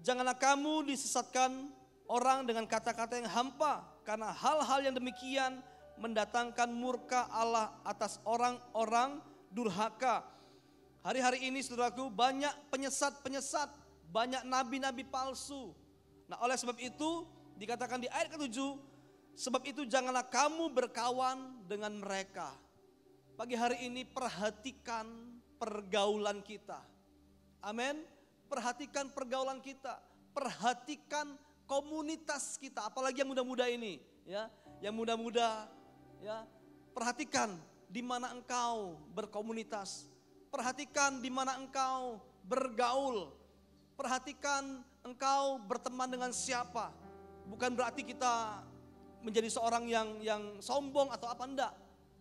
janganlah 0.00 0.36
kamu 0.40 0.88
disesatkan 0.88 1.68
orang 2.08 2.48
dengan 2.48 2.64
kata-kata 2.64 3.20
yang 3.20 3.28
hampa 3.28 3.84
karena 4.02 4.32
hal-hal 4.32 4.80
yang 4.80 4.96
demikian 4.96 5.60
mendatangkan 6.00 6.72
murka 6.72 7.28
Allah 7.28 7.76
atas 7.84 8.16
orang-orang 8.24 9.20
durhaka 9.52 10.24
Hari-hari 11.00 11.48
ini 11.48 11.64
saudaraku 11.64 12.12
banyak 12.12 12.52
penyesat-penyesat, 12.68 13.72
banyak 14.12 14.44
nabi-nabi 14.44 15.00
palsu. 15.08 15.72
Nah 16.28 16.36
oleh 16.44 16.60
sebab 16.60 16.76
itu 16.76 17.24
dikatakan 17.56 18.04
di 18.04 18.08
ayat 18.12 18.36
ke-7, 18.36 18.76
sebab 19.32 19.64
itu 19.64 19.88
janganlah 19.88 20.28
kamu 20.28 20.68
berkawan 20.68 21.64
dengan 21.64 21.96
mereka. 22.04 22.52
Pagi 23.32 23.56
hari 23.56 23.88
ini 23.88 24.04
perhatikan 24.04 25.08
pergaulan 25.56 26.44
kita. 26.44 26.84
Amin. 27.64 28.04
Perhatikan 28.52 29.08
pergaulan 29.08 29.64
kita, 29.64 29.96
perhatikan 30.36 31.32
komunitas 31.64 32.60
kita, 32.60 32.92
apalagi 32.92 33.24
yang 33.24 33.32
muda-muda 33.32 33.64
ini, 33.72 34.04
ya. 34.28 34.52
Yang 34.84 34.94
muda-muda 35.00 35.64
ya, 36.20 36.44
perhatikan 36.94 37.56
di 37.90 38.00
mana 38.04 38.30
engkau 38.30 39.00
berkomunitas, 39.12 40.10
Perhatikan 40.50 41.22
di 41.22 41.30
mana 41.30 41.54
engkau 41.62 42.18
bergaul. 42.42 43.30
Perhatikan 43.94 44.82
engkau 45.06 45.62
berteman 45.62 46.10
dengan 46.10 46.34
siapa. 46.34 46.90
bukan 47.50 47.74
berarti 47.74 48.06
kita 48.06 48.62
menjadi 49.26 49.50
seorang 49.50 49.90
yang 49.90 50.22
yang 50.22 50.42
sombong 50.62 51.10
atau 51.10 51.30
apa 51.30 51.44
enggak. 51.46 51.74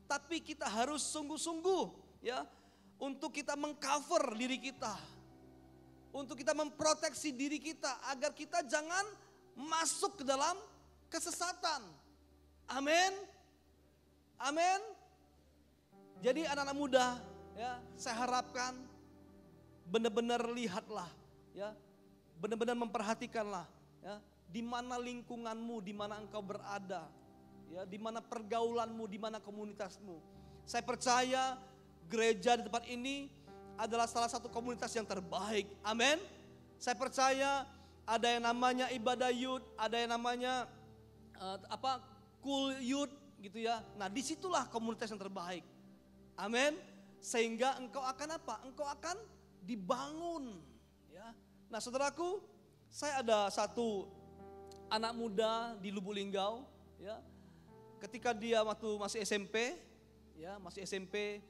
Tapi 0.09 0.41
kita 0.41 0.65
harus 0.65 1.05
sungguh-sungguh 1.05 1.85
ya 2.25 2.45
untuk 2.97 3.33
kita 3.33 3.53
mengcover 3.57 4.33
diri 4.37 4.57
kita. 4.57 4.93
Untuk 6.09 6.37
kita 6.41 6.57
memproteksi 6.57 7.29
diri 7.33 7.61
kita 7.61 8.01
agar 8.09 8.33
kita 8.33 8.65
jangan 8.65 9.05
masuk 9.53 10.21
ke 10.21 10.23
dalam 10.25 10.57
kesesatan. 11.13 11.81
Amin. 12.69 13.13
Amin. 14.39 14.79
Jadi 16.19 16.47
anak-anak 16.47 16.75
muda 16.75 17.19
ya, 17.55 17.79
saya 17.99 18.15
harapkan 18.23 18.75
benar-benar 19.87 20.43
lihatlah 20.51 21.07
ya, 21.55 21.75
benar-benar 22.39 22.75
memperhatikanlah 22.75 23.67
ya, 24.03 24.19
di 24.47 24.63
mana 24.63 24.99
lingkunganmu, 24.99 25.79
di 25.83 25.91
mana 25.95 26.19
engkau 26.19 26.43
berada, 26.43 27.07
ya, 27.71 27.83
di 27.87 27.99
mana 27.99 28.19
pergaulanmu, 28.23 29.03
di 29.07 29.19
mana 29.19 29.39
komunitasmu. 29.43 30.19
Saya 30.67 30.83
percaya 30.83 31.59
gereja 32.07 32.59
di 32.59 32.67
tempat 32.67 32.83
ini 32.87 33.31
adalah 33.79 34.07
salah 34.07 34.27
satu 34.27 34.51
komunitas 34.51 34.91
yang 34.91 35.07
terbaik. 35.07 35.71
Amin. 35.87 36.19
Saya 36.79 36.95
percaya 36.95 37.63
ada 38.03 38.27
yang 38.27 38.43
namanya 38.43 38.91
ibadah 38.91 39.31
youth, 39.31 39.63
ada 39.79 39.95
yang 39.99 40.11
namanya 40.11 40.67
uh, 41.39 41.59
apa 41.71 42.03
cool 42.43 42.75
youth 42.83 43.11
gitu 43.39 43.57
ya. 43.59 43.81
Nah 43.95 44.11
di 44.11 44.21
situlah 44.21 44.67
komunitas 44.67 45.09
yang 45.09 45.19
terbaik. 45.19 45.63
Amin. 46.35 46.75
Sehingga 47.19 47.75
engkau 47.79 48.03
akan 48.03 48.29
apa? 48.39 48.55
Engkau 48.63 48.87
akan 48.87 49.17
dibangun. 49.63 50.59
Ya. 51.11 51.35
Nah 51.67 51.79
saudaraku, 51.83 52.39
saya 52.87 53.19
ada 53.19 53.51
satu 53.51 54.07
anak 54.89 55.13
muda 55.13 55.77
di 55.77 55.93
Lubuk 55.93 56.17
Linggau, 56.17 56.65
ya. 56.97 57.21
Ketika 58.01 58.33
dia 58.33 58.63
waktu 58.63 58.89
masih 58.97 59.19
SMP, 59.21 59.77
ya, 60.39 60.57
masih 60.57 60.87
SMP, 60.87 61.43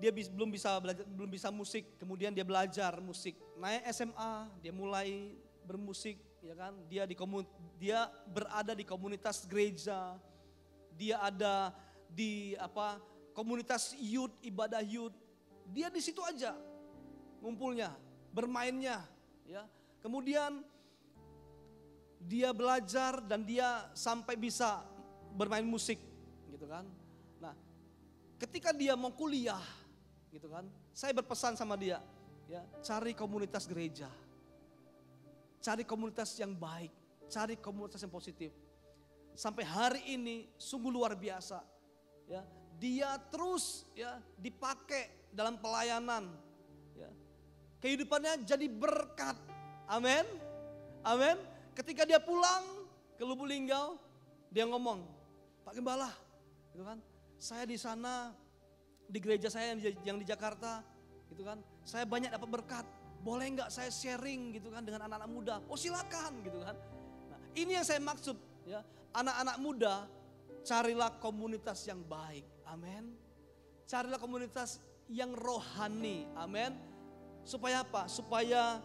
dia 0.00 0.10
belum 0.10 0.50
bisa 0.50 0.74
belajar, 0.80 1.04
belum 1.06 1.30
bisa 1.30 1.48
musik, 1.52 1.84
kemudian 2.00 2.32
dia 2.34 2.42
belajar 2.42 2.98
musik. 2.98 3.36
Naik 3.60 3.84
SMA, 3.92 4.32
dia 4.64 4.72
mulai 4.72 5.36
bermusik, 5.62 6.18
ya 6.42 6.56
kan? 6.56 6.74
Dia 6.88 7.06
di 7.06 7.14
komun, 7.14 7.46
dia 7.78 8.10
berada 8.26 8.72
di 8.74 8.82
komunitas 8.82 9.44
gereja. 9.46 10.16
Dia 10.96 11.22
ada 11.22 11.72
di 12.12 12.56
apa? 12.60 13.12
komunitas 13.32 13.96
youth, 13.96 14.32
ibadah 14.44 14.84
youth. 14.84 15.16
Dia 15.72 15.88
di 15.88 16.00
situ 16.04 16.20
aja 16.20 16.52
ngumpulnya, 17.40 17.90
bermainnya, 18.30 19.02
ya. 19.48 19.66
Kemudian 20.04 20.62
dia 22.22 22.54
belajar 22.54 23.18
dan 23.24 23.42
dia 23.42 23.90
sampai 23.96 24.38
bisa 24.38 24.84
bermain 25.34 25.66
musik 25.66 25.98
gitu 26.52 26.68
kan. 26.70 26.86
Nah, 27.42 27.56
ketika 28.38 28.70
dia 28.70 28.94
mau 28.94 29.10
kuliah 29.10 29.58
gitu 30.30 30.46
kan, 30.46 30.68
saya 30.94 31.10
berpesan 31.16 31.58
sama 31.58 31.74
dia, 31.74 31.98
ya, 32.46 32.62
cari 32.84 33.16
komunitas 33.16 33.66
gereja. 33.66 34.06
Cari 35.62 35.86
komunitas 35.86 36.34
yang 36.42 36.58
baik, 36.58 36.90
cari 37.30 37.54
komunitas 37.54 38.02
yang 38.02 38.10
positif. 38.10 38.50
Sampai 39.32 39.64
hari 39.64 40.02
ini 40.12 40.48
sungguh 40.60 40.92
luar 40.92 41.16
biasa. 41.16 41.64
Ya, 42.28 42.44
dia 42.76 43.16
terus 43.32 43.88
ya 43.96 44.20
dipakai 44.36 45.30
dalam 45.32 45.56
pelayanan. 45.56 46.28
Ya. 46.94 47.08
Kehidupannya 47.80 48.44
jadi 48.44 48.66
berkat. 48.68 49.36
Amin. 49.88 50.24
Amin. 51.02 51.36
Ketika 51.72 52.04
dia 52.04 52.20
pulang 52.20 52.86
ke 53.16 53.24
Lubuk 53.24 53.48
Linggau, 53.48 53.96
dia 54.52 54.68
ngomong, 54.68 55.02
Pak 55.64 55.72
Gembala, 55.72 56.12
gitu 56.76 56.84
kan, 56.84 57.00
saya 57.40 57.64
di 57.64 57.80
sana 57.80 58.36
di 59.08 59.18
gereja 59.18 59.48
saya 59.48 59.72
yang 59.72 59.80
di, 59.80 59.88
yang 60.04 60.18
di 60.20 60.26
Jakarta, 60.28 60.84
gitu 61.32 61.42
kan, 61.48 61.58
saya 61.82 62.04
banyak 62.04 62.28
dapat 62.28 62.48
berkat. 62.60 62.86
Boleh 63.22 63.48
nggak 63.54 63.70
saya 63.70 63.88
sharing 63.88 64.52
gitu 64.58 64.68
kan 64.68 64.82
dengan 64.82 65.06
anak-anak 65.06 65.30
muda? 65.30 65.54
Oh 65.70 65.78
silakan 65.78 66.42
gitu 66.42 66.58
kan. 66.60 66.74
Nah, 67.30 67.38
ini 67.54 67.78
yang 67.78 67.86
saya 67.86 68.02
maksud 68.02 68.34
ya, 68.66 68.82
anak-anak 69.12 69.56
muda 69.60 69.94
carilah 70.64 71.12
komunitas 71.20 71.84
yang 71.86 72.00
baik. 72.04 72.44
Amin. 72.66 73.12
Carilah 73.84 74.16
komunitas 74.16 74.80
yang 75.12 75.36
rohani. 75.36 76.24
Amin. 76.38 76.72
Supaya 77.44 77.84
apa? 77.84 78.08
Supaya 78.08 78.80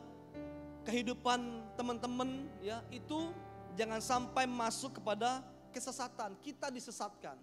kehidupan 0.83 1.63
teman-teman 1.75 2.47
ya 2.63 2.79
itu 2.91 3.31
jangan 3.79 4.03
sampai 4.03 4.43
masuk 4.49 4.99
kepada 4.99 5.43
kesesatan. 5.71 6.35
Kita 6.43 6.67
disesatkan. 6.73 7.37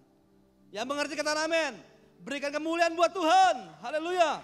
Ya 0.75 0.83
mengerti 0.83 1.15
kata 1.15 1.47
amin. 1.47 1.79
Berikan 2.25 2.51
kemuliaan 2.51 2.97
buat 2.97 3.13
Tuhan. 3.13 3.57
Haleluya. 3.85 4.43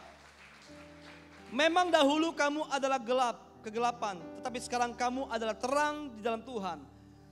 Memang 1.51 1.91
dahulu 1.91 2.31
kamu 2.31 2.71
adalah 2.71 3.03
gelap, 3.03 3.37
kegelapan, 3.67 4.23
tetapi 4.39 4.59
sekarang 4.63 4.95
kamu 4.95 5.27
adalah 5.27 5.59
terang 5.59 6.15
di 6.15 6.23
dalam 6.23 6.47
Tuhan. 6.47 6.79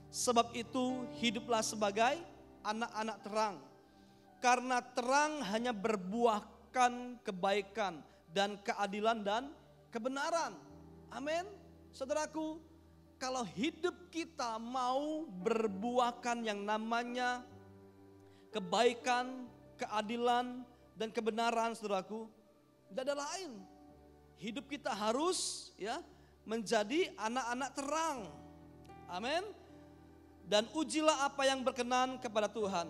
Sebab 0.09 0.57
itu 0.57 1.05
hiduplah 1.21 1.61
sebagai 1.61 2.17
anak-anak 2.65 3.17
terang. 3.21 3.55
Karena 4.41 4.81
terang 4.81 5.43
hanya 5.53 5.75
berbuahkan 5.75 7.21
kebaikan 7.21 8.01
dan 8.33 8.57
keadilan 8.65 9.21
dan 9.21 9.53
kebenaran. 9.93 10.55
Amin. 11.13 11.45
Saudaraku, 11.93 12.61
kalau 13.19 13.43
hidup 13.43 13.93
kita 14.09 14.57
mau 14.61 15.27
berbuahkan 15.27 16.39
yang 16.45 16.63
namanya 16.63 17.43
kebaikan, 18.53 19.49
keadilan, 19.75 20.63
dan 20.95 21.09
kebenaran, 21.11 21.75
saudaraku, 21.75 22.31
tidak 22.89 23.11
ada 23.11 23.15
lain. 23.19 23.51
Hidup 24.39 24.71
kita 24.71 24.95
harus 24.95 25.71
ya 25.75 25.99
menjadi 26.47 27.11
anak-anak 27.19 27.69
terang. 27.75 28.19
Amin. 29.11 29.43
Dan 30.49 30.65
ujilah 30.73 31.29
apa 31.29 31.45
yang 31.45 31.61
berkenan 31.61 32.17
kepada 32.17 32.49
Tuhan. 32.49 32.89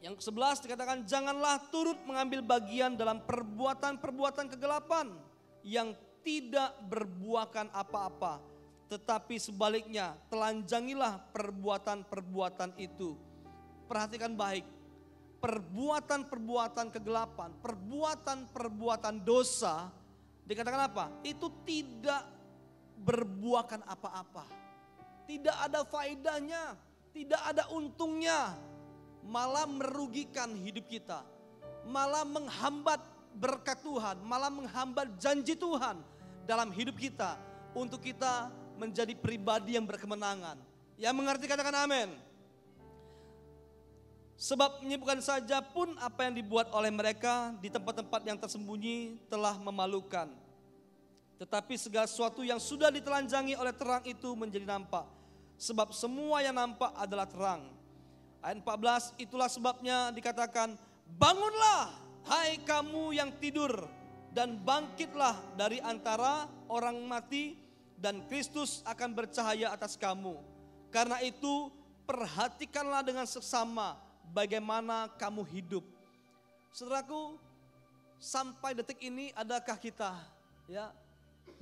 Yang 0.00 0.24
ke-11 0.24 0.64
dikatakan 0.64 0.98
janganlah 1.04 1.60
turut 1.68 2.00
mengambil 2.08 2.40
bagian 2.40 2.96
dalam 2.96 3.20
perbuatan-perbuatan 3.28 4.48
kegelapan 4.56 5.12
yang 5.60 5.92
tidak 6.24 6.72
berbuahkan 6.88 7.68
apa-apa, 7.76 8.40
tetapi 8.88 9.36
sebaliknya 9.36 10.16
telanjangilah 10.32 11.20
perbuatan-perbuatan 11.30 12.72
itu. 12.80 13.14
Perhatikan 13.86 14.32
baik, 14.34 14.64
perbuatan-perbuatan 15.44 16.90
kegelapan, 16.90 17.52
perbuatan-perbuatan 17.62 19.22
dosa, 19.22 19.92
dikatakan 20.48 20.82
apa? 20.88 21.04
Itu 21.22 21.52
tidak 21.62 22.26
berbuahkan 23.06 23.86
apa-apa. 23.86 24.65
Tidak 25.26 25.56
ada 25.58 25.82
faedahnya, 25.82 26.78
tidak 27.10 27.42
ada 27.42 27.66
untungnya, 27.74 28.54
malah 29.26 29.66
merugikan 29.66 30.54
hidup 30.54 30.86
kita, 30.86 31.26
malah 31.82 32.22
menghambat 32.22 33.02
berkat 33.34 33.82
Tuhan, 33.82 34.22
malah 34.22 34.48
menghambat 34.48 35.18
janji 35.18 35.58
Tuhan 35.58 35.98
dalam 36.46 36.70
hidup 36.70 36.94
kita 36.94 37.34
untuk 37.74 38.00
kita 38.00 38.48
menjadi 38.78 39.12
pribadi 39.18 39.74
yang 39.74 39.84
berkemenangan. 39.84 40.56
Yang 40.96 41.14
mengerti 41.18 41.44
katakan 41.44 41.76
amin. 41.84 42.08
Sebab 44.36 44.84
bukan 45.00 45.20
saja 45.24 45.64
pun 45.64 45.96
apa 45.96 46.28
yang 46.28 46.36
dibuat 46.36 46.68
oleh 46.72 46.92
mereka 46.92 47.56
di 47.56 47.72
tempat-tempat 47.72 48.20
yang 48.24 48.36
tersembunyi 48.36 49.16
telah 49.32 49.56
memalukan. 49.56 50.28
Tetapi 51.36 51.76
segala 51.76 52.08
sesuatu 52.08 52.40
yang 52.40 52.56
sudah 52.56 52.88
ditelanjangi 52.88 53.56
oleh 53.60 53.74
terang 53.76 54.00
itu 54.08 54.32
menjadi 54.32 54.64
nampak. 54.64 55.04
Sebab 55.60 55.92
semua 55.92 56.40
yang 56.40 56.56
nampak 56.56 56.92
adalah 56.96 57.28
terang. 57.28 57.68
Ayat 58.40 58.60
14 58.64 59.20
itulah 59.20 59.48
sebabnya 59.48 60.12
dikatakan 60.12 60.76
bangunlah 61.18 61.92
hai 62.28 62.60
kamu 62.64 63.16
yang 63.16 63.30
tidur 63.40 63.72
dan 64.32 64.60
bangkitlah 64.60 65.36
dari 65.56 65.80
antara 65.80 66.48
orang 66.68 67.00
mati 67.04 67.56
dan 67.96 68.24
Kristus 68.28 68.84
akan 68.84 69.16
bercahaya 69.16 69.72
atas 69.72 69.96
kamu. 69.96 70.36
Karena 70.92 71.20
itu 71.24 71.72
perhatikanlah 72.04 73.02
dengan 73.04 73.24
seksama 73.24 73.96
bagaimana 74.30 75.08
kamu 75.16 75.42
hidup. 75.48 75.84
Saudaraku, 76.72 77.40
sampai 78.20 78.76
detik 78.76 79.00
ini 79.00 79.32
adakah 79.32 79.76
kita 79.80 80.12
ya 80.68 80.92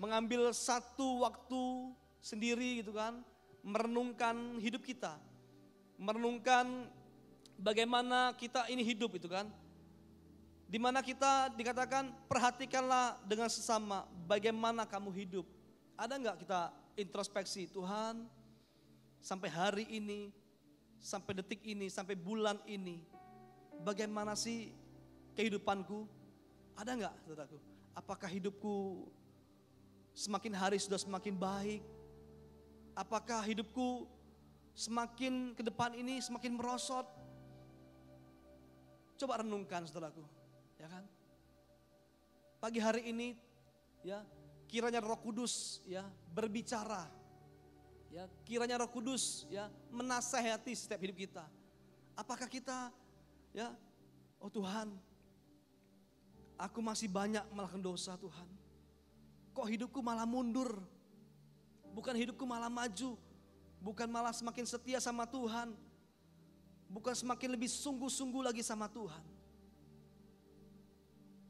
mengambil 0.00 0.50
satu 0.50 1.24
waktu 1.24 1.92
sendiri 2.18 2.82
gitu 2.82 2.94
kan, 2.94 3.20
merenungkan 3.62 4.58
hidup 4.58 4.82
kita. 4.82 5.16
Merenungkan 6.00 6.90
bagaimana 7.58 8.34
kita 8.34 8.66
ini 8.66 8.82
hidup 8.82 9.14
itu 9.14 9.30
kan 9.30 9.46
di 10.64 10.80
mana 10.80 11.04
kita 11.04 11.54
dikatakan 11.54 12.10
perhatikanlah 12.26 13.14
dengan 13.28 13.46
sesama 13.46 14.08
bagaimana 14.26 14.82
kamu 14.82 15.14
hidup. 15.14 15.46
Ada 15.94 16.18
nggak 16.18 16.36
kita 16.42 16.74
introspeksi 16.98 17.70
Tuhan? 17.70 18.26
sampai 19.24 19.48
hari 19.48 19.84
ini, 19.88 20.28
sampai 21.00 21.32
detik 21.40 21.64
ini, 21.64 21.88
sampai 21.88 22.12
bulan 22.12 22.60
ini, 22.68 23.00
bagaimana 23.80 24.36
sih 24.36 24.68
kehidupanku? 25.32 26.04
Ada 26.76 26.92
nggak, 26.92 27.14
saudaraku? 27.24 27.56
Apakah 27.96 28.28
hidupku 28.28 29.08
semakin 30.14 30.54
hari 30.54 30.78
sudah 30.78 30.96
semakin 30.96 31.34
baik? 31.34 31.82
Apakah 32.94 33.42
hidupku 33.42 34.06
semakin 34.72 35.52
ke 35.58 35.62
depan 35.66 35.92
ini 35.98 36.22
semakin 36.22 36.54
merosot? 36.54 37.04
Coba 39.18 39.42
renungkan 39.42 39.86
saudaraku, 39.86 40.22
ya 40.78 40.86
kan? 40.86 41.04
Pagi 42.62 42.78
hari 42.78 43.10
ini 43.10 43.34
ya 44.06 44.22
kiranya 44.70 45.02
Roh 45.02 45.18
Kudus 45.18 45.82
ya 45.84 46.06
berbicara. 46.30 47.10
Ya, 48.14 48.30
kiranya 48.46 48.78
Roh 48.78 48.90
Kudus 48.90 49.42
ya 49.50 49.66
menasehati 49.90 50.70
setiap 50.74 51.02
hidup 51.02 51.18
kita. 51.18 51.44
Apakah 52.14 52.46
kita 52.46 52.94
ya 53.50 53.74
oh 54.38 54.50
Tuhan 54.50 54.94
aku 56.58 56.78
masih 56.78 57.10
banyak 57.10 57.42
melakukan 57.50 57.82
dosa 57.82 58.14
Tuhan. 58.14 58.63
Kok 59.54 59.66
hidupku 59.70 60.02
malah 60.02 60.26
mundur? 60.26 60.82
Bukan 61.94 62.18
hidupku 62.18 62.42
malah 62.42 62.66
maju, 62.66 63.14
bukan 63.78 64.10
malah 64.10 64.34
semakin 64.34 64.66
setia 64.66 64.98
sama 64.98 65.30
Tuhan. 65.30 65.70
Bukan 66.90 67.14
semakin 67.14 67.54
lebih 67.54 67.70
sungguh-sungguh 67.70 68.42
lagi 68.42 68.66
sama 68.66 68.90
Tuhan. 68.90 69.22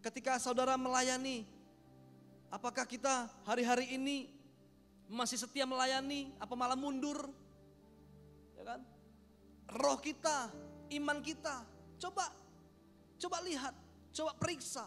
Ketika 0.04 0.36
saudara 0.36 0.76
melayani, 0.76 1.48
apakah 2.52 2.84
kita 2.84 3.32
hari-hari 3.48 3.96
ini 3.96 4.28
masih 5.08 5.40
setia 5.40 5.64
melayani 5.64 6.28
apa 6.36 6.52
malah 6.52 6.76
mundur? 6.76 7.32
Ya 8.60 8.68
kan? 8.68 8.80
Roh 9.80 9.96
kita, 9.96 10.52
iman 10.92 11.24
kita, 11.24 11.64
coba 11.96 12.28
coba 13.16 13.40
lihat, 13.48 13.72
coba 14.12 14.36
periksa. 14.36 14.84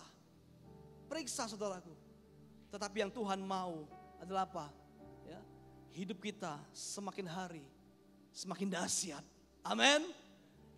Periksa 1.10 1.50
saudaraku. 1.50 1.97
Tetapi 2.70 2.98
yang 3.08 3.12
Tuhan 3.12 3.40
mau 3.44 3.88
adalah 4.20 4.44
apa? 4.44 4.68
Ya, 5.24 5.40
hidup 5.96 6.20
kita 6.20 6.60
semakin 6.76 7.28
hari 7.28 7.66
semakin 8.38 8.70
dahsyat. 8.70 9.26
Amin. 9.66 10.14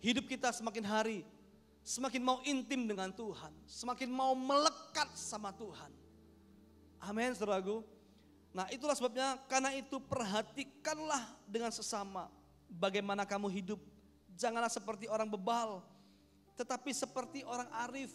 Hidup 0.00 0.24
kita 0.24 0.48
semakin 0.48 0.80
hari 0.88 1.20
semakin 1.84 2.22
mau 2.22 2.38
intim 2.44 2.88
dengan 2.88 3.08
Tuhan, 3.12 3.52
semakin 3.64 4.08
mau 4.08 4.32
melekat 4.36 5.08
sama 5.16 5.52
Tuhan. 5.52 5.92
Amin, 7.00 7.32
saudaraku. 7.32 7.80
Nah, 8.52 8.68
itulah 8.68 8.92
sebabnya 8.92 9.40
karena 9.48 9.72
itu 9.72 9.96
perhatikanlah 9.96 11.22
dengan 11.48 11.72
sesama 11.72 12.28
bagaimana 12.68 13.24
kamu 13.24 13.48
hidup. 13.48 13.80
Janganlah 14.36 14.72
seperti 14.72 15.08
orang 15.08 15.28
bebal, 15.28 15.84
tetapi 16.56 16.92
seperti 16.92 17.44
orang 17.44 17.68
arif. 17.88 18.12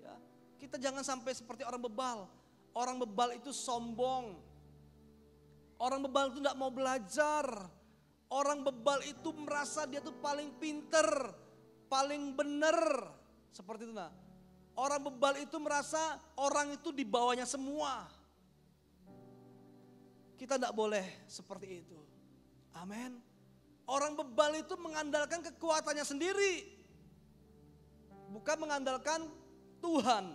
Ya. 0.00 0.16
Kita 0.60 0.76
jangan 0.80 1.04
sampai 1.04 1.32
seperti 1.36 1.64
orang 1.64 1.80
bebal. 1.80 2.28
Orang 2.72 3.00
bebal 3.04 3.36
itu 3.36 3.52
sombong. 3.52 4.36
Orang 5.76 6.00
bebal 6.08 6.32
itu 6.32 6.40
tidak 6.40 6.56
mau 6.56 6.72
belajar. 6.72 7.44
Orang 8.32 8.64
bebal 8.64 9.04
itu 9.04 9.28
merasa 9.36 9.84
dia 9.84 10.00
tuh 10.00 10.16
paling 10.24 10.56
pinter, 10.56 11.04
paling 11.92 12.32
benar. 12.32 13.12
Seperti 13.52 13.84
itu 13.84 13.92
nah. 13.92 14.08
Orang 14.72 15.04
bebal 15.04 15.36
itu 15.36 15.60
merasa 15.60 16.16
orang 16.40 16.72
itu 16.72 16.88
di 16.96 17.04
bawahnya 17.04 17.44
semua. 17.44 18.08
Kita 20.40 20.56
tidak 20.56 20.72
boleh 20.72 21.04
seperti 21.28 21.84
itu. 21.84 22.00
Amin. 22.72 23.20
Orang 23.84 24.16
bebal 24.16 24.64
itu 24.64 24.72
mengandalkan 24.80 25.44
kekuatannya 25.44 26.06
sendiri. 26.08 26.64
Bukan 28.32 28.56
mengandalkan 28.64 29.28
Tuhan. 29.84 30.32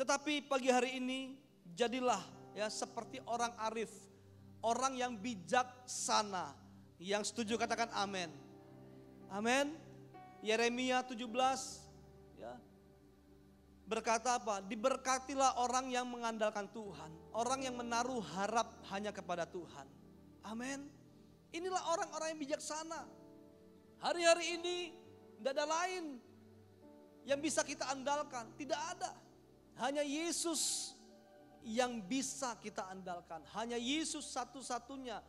Tetapi 0.00 0.48
pagi 0.48 0.72
hari 0.72 0.96
ini 0.96 1.36
jadilah 1.74 2.22
ya 2.54 2.66
seperti 2.70 3.22
orang 3.26 3.54
arif. 3.70 3.90
Orang 4.60 4.92
yang 4.96 5.16
bijaksana. 5.16 6.52
Yang 7.00 7.32
setuju 7.32 7.56
katakan 7.56 7.88
amin. 7.96 8.28
Amin. 9.32 9.72
Yeremia 10.44 11.04
17 11.04 11.28
ya, 12.40 12.56
berkata 13.84 14.40
apa? 14.40 14.64
Diberkatilah 14.64 15.60
orang 15.60 15.92
yang 15.92 16.08
mengandalkan 16.08 16.68
Tuhan, 16.72 17.12
orang 17.36 17.60
yang 17.60 17.76
menaruh 17.76 18.24
harap 18.36 18.68
hanya 18.88 19.12
kepada 19.12 19.44
Tuhan. 19.44 19.84
Amin. 20.44 20.88
Inilah 21.52 21.82
orang-orang 21.92 22.36
yang 22.36 22.40
bijaksana. 22.40 23.04
Hari-hari 24.00 24.56
ini 24.56 24.76
tidak 25.40 25.60
ada 25.60 25.66
lain 25.68 26.04
yang 27.28 27.40
bisa 27.42 27.60
kita 27.60 27.84
andalkan, 27.92 28.48
tidak 28.56 28.80
ada. 28.96 29.12
Hanya 29.76 30.00
Yesus 30.00 30.92
yang 31.64 32.00
bisa 32.00 32.56
kita 32.58 32.88
andalkan. 32.88 33.44
Hanya 33.56 33.76
Yesus 33.76 34.28
satu-satunya 34.32 35.20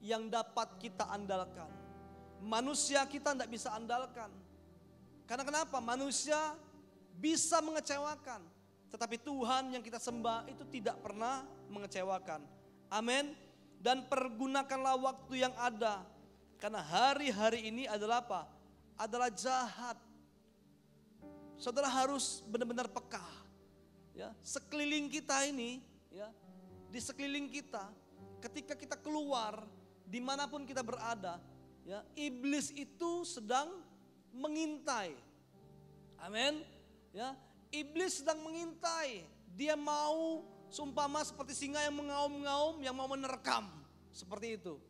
yang 0.00 0.28
dapat 0.28 0.76
kita 0.80 1.08
andalkan. 1.08 1.68
Manusia 2.44 3.04
kita 3.08 3.32
tidak 3.32 3.50
bisa 3.50 3.72
andalkan. 3.72 4.28
Karena 5.24 5.42
kenapa? 5.42 5.80
Manusia 5.82 6.54
bisa 7.16 7.58
mengecewakan. 7.64 8.44
Tetapi 8.92 9.16
Tuhan 9.18 9.74
yang 9.74 9.82
kita 9.82 9.98
sembah 9.98 10.46
itu 10.46 10.62
tidak 10.70 11.00
pernah 11.02 11.42
mengecewakan. 11.72 12.44
Amin. 12.92 13.34
Dan 13.82 14.06
pergunakanlah 14.06 14.96
waktu 15.00 15.42
yang 15.48 15.54
ada. 15.58 16.06
Karena 16.56 16.80
hari-hari 16.80 17.68
ini 17.68 17.84
adalah 17.84 18.24
apa? 18.24 18.48
Adalah 18.96 19.28
jahat. 19.28 19.98
Saudara 21.56 21.88
harus 21.88 22.44
benar-benar 22.48 22.88
peka. 22.88 23.45
Ya, 24.16 24.32
sekeliling 24.40 25.12
kita 25.12 25.44
ini, 25.44 25.84
ya, 26.08 26.32
di 26.88 26.96
sekeliling 26.96 27.52
kita, 27.52 27.84
ketika 28.40 28.72
kita 28.72 28.96
keluar 28.96 29.68
di 30.08 30.24
mana 30.24 30.48
pun 30.48 30.64
kita 30.64 30.80
berada, 30.80 31.36
ya 31.84 32.00
iblis 32.16 32.72
itu 32.72 33.28
sedang 33.28 33.84
mengintai. 34.32 35.12
Amin. 36.16 36.64
Ya, 37.12 37.36
iblis 37.68 38.24
sedang 38.24 38.40
mengintai. 38.40 39.28
Dia 39.52 39.76
mau 39.76 40.48
sumpama 40.72 41.20
seperti 41.20 41.52
singa 41.52 41.84
yang 41.84 42.00
mengaum-ngaum, 42.00 42.80
yang 42.80 42.96
mau 42.96 43.12
menerkam. 43.12 43.68
Seperti 44.16 44.56
itu. 44.56 44.80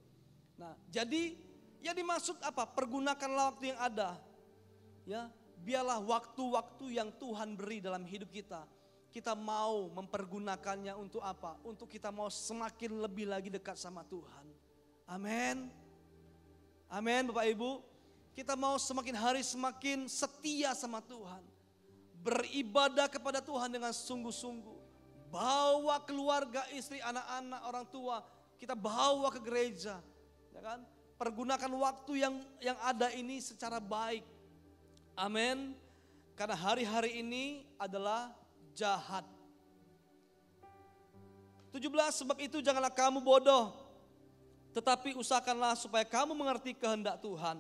Nah, 0.54 0.78
jadi 0.86 1.34
yang 1.82 1.98
dimaksud 1.98 2.38
apa? 2.46 2.62
Pergunakanlah 2.62 3.58
waktu 3.58 3.74
yang 3.74 3.80
ada. 3.82 4.22
Ya, 5.02 5.26
biarlah 5.66 5.98
waktu-waktu 5.98 6.94
yang 6.94 7.10
Tuhan 7.18 7.58
beri 7.58 7.82
dalam 7.82 8.06
hidup 8.06 8.30
kita. 8.30 8.75
Kita 9.16 9.32
mau 9.32 9.88
mempergunakannya 9.96 10.92
untuk 11.00 11.24
apa? 11.24 11.56
Untuk 11.64 11.88
kita 11.88 12.12
mau 12.12 12.28
semakin 12.28 13.00
lebih 13.00 13.24
lagi 13.24 13.48
dekat 13.48 13.80
sama 13.80 14.04
Tuhan. 14.04 14.44
Amin. 15.08 15.72
Amin 16.92 17.24
Bapak 17.32 17.48
Ibu. 17.48 17.80
Kita 18.36 18.52
mau 18.60 18.76
semakin 18.76 19.16
hari 19.16 19.40
semakin 19.40 20.04
setia 20.04 20.76
sama 20.76 21.00
Tuhan. 21.00 21.40
Beribadah 22.20 23.08
kepada 23.08 23.40
Tuhan 23.40 23.72
dengan 23.72 23.88
sungguh-sungguh. 23.96 24.76
Bawa 25.32 25.96
keluarga, 26.04 26.68
istri, 26.76 27.00
anak-anak, 27.00 27.60
orang 27.72 27.86
tua. 27.88 28.20
Kita 28.60 28.76
bawa 28.76 29.32
ke 29.32 29.40
gereja. 29.40 29.96
Ya 30.52 30.60
kan? 30.60 30.84
Pergunakan 31.16 31.72
waktu 31.72 32.20
yang 32.20 32.36
yang 32.60 32.76
ada 32.84 33.08
ini 33.16 33.40
secara 33.40 33.80
baik. 33.80 34.28
Amin. 35.16 35.72
Karena 36.36 36.52
hari-hari 36.52 37.24
ini 37.24 37.64
adalah 37.80 38.44
jahat. 38.76 39.24
17 41.72 41.88
sebab 42.20 42.36
itu 42.40 42.60
janganlah 42.60 42.92
kamu 42.92 43.24
bodoh 43.24 43.86
tetapi 44.76 45.16
usahakanlah 45.16 45.72
supaya 45.72 46.04
kamu 46.04 46.36
mengerti 46.36 46.76
kehendak 46.76 47.24
Tuhan. 47.24 47.56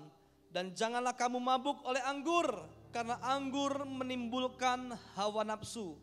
Dan 0.52 0.76
janganlah 0.76 1.16
kamu 1.16 1.40
mabuk 1.40 1.80
oleh 1.88 2.04
anggur, 2.04 2.44
karena 2.92 3.16
anggur 3.24 3.88
menimbulkan 3.88 4.92
hawa 5.16 5.40
nafsu. 5.40 5.96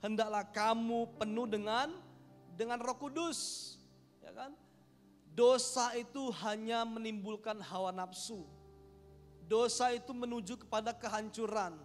Hendaklah 0.00 0.48
kamu 0.48 1.12
penuh 1.20 1.44
dengan 1.44 1.92
dengan 2.56 2.80
Roh 2.80 2.96
Kudus, 2.96 3.76
ya 4.24 4.32
kan? 4.32 4.56
Dosa 5.36 5.92
itu 5.92 6.32
hanya 6.40 6.88
menimbulkan 6.88 7.60
hawa 7.60 7.92
nafsu. 7.92 8.48
Dosa 9.44 9.92
itu 9.92 10.16
menuju 10.16 10.64
kepada 10.64 10.96
kehancuran. 10.96 11.76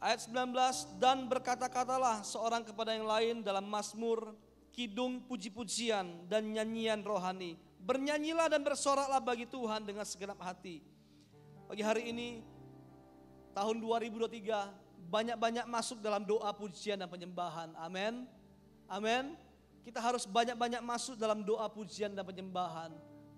Ayat 0.00 0.32
19, 0.32 0.96
dan 0.96 1.28
berkata-katalah 1.28 2.24
seorang 2.24 2.64
kepada 2.64 2.96
yang 2.96 3.04
lain 3.04 3.44
dalam 3.44 3.68
Mazmur 3.68 4.32
kidung 4.72 5.20
puji-pujian 5.28 6.24
dan 6.24 6.48
nyanyian 6.48 7.04
rohani. 7.04 7.60
Bernyanyilah 7.84 8.48
dan 8.48 8.64
bersoraklah 8.64 9.20
bagi 9.20 9.44
Tuhan 9.44 9.84
dengan 9.84 10.08
segenap 10.08 10.40
hati. 10.40 10.80
Pagi 11.68 11.84
hari 11.84 12.16
ini, 12.16 12.40
tahun 13.52 13.76
2023, 13.76 14.72
banyak-banyak 15.04 15.68
masuk 15.68 16.00
dalam 16.00 16.24
doa 16.24 16.48
pujian 16.56 16.96
dan 16.96 17.12
penyembahan. 17.12 17.76
Amin. 17.76 18.24
Amin. 18.88 19.36
Kita 19.84 20.00
harus 20.00 20.24
banyak-banyak 20.24 20.80
masuk 20.80 21.20
dalam 21.20 21.44
doa 21.44 21.68
pujian 21.68 22.16
dan 22.16 22.24
penyembahan. 22.24 22.88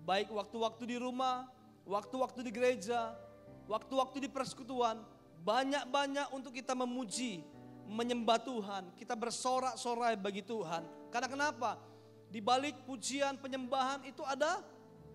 baik 0.07 0.31
waktu-waktu 0.31 0.95
di 0.95 0.97
rumah, 0.99 1.47
waktu-waktu 1.87 2.47
di 2.47 2.51
gereja, 2.55 3.19
waktu-waktu 3.67 4.27
di 4.27 4.29
persekutuan, 4.31 5.03
banyak-banyak 5.43 6.31
untuk 6.31 6.55
kita 6.55 6.73
memuji, 6.73 7.43
menyembah 7.91 8.39
Tuhan, 8.41 8.95
kita 8.95 9.19
bersorak-sorai 9.19 10.15
bagi 10.15 10.47
Tuhan. 10.47 10.87
Karena 11.11 11.29
kenapa? 11.29 11.77
Di 12.33 12.41
balik 12.41 12.87
pujian 12.89 13.37
penyembahan 13.37 14.07
itu 14.09 14.23
ada 14.25 14.63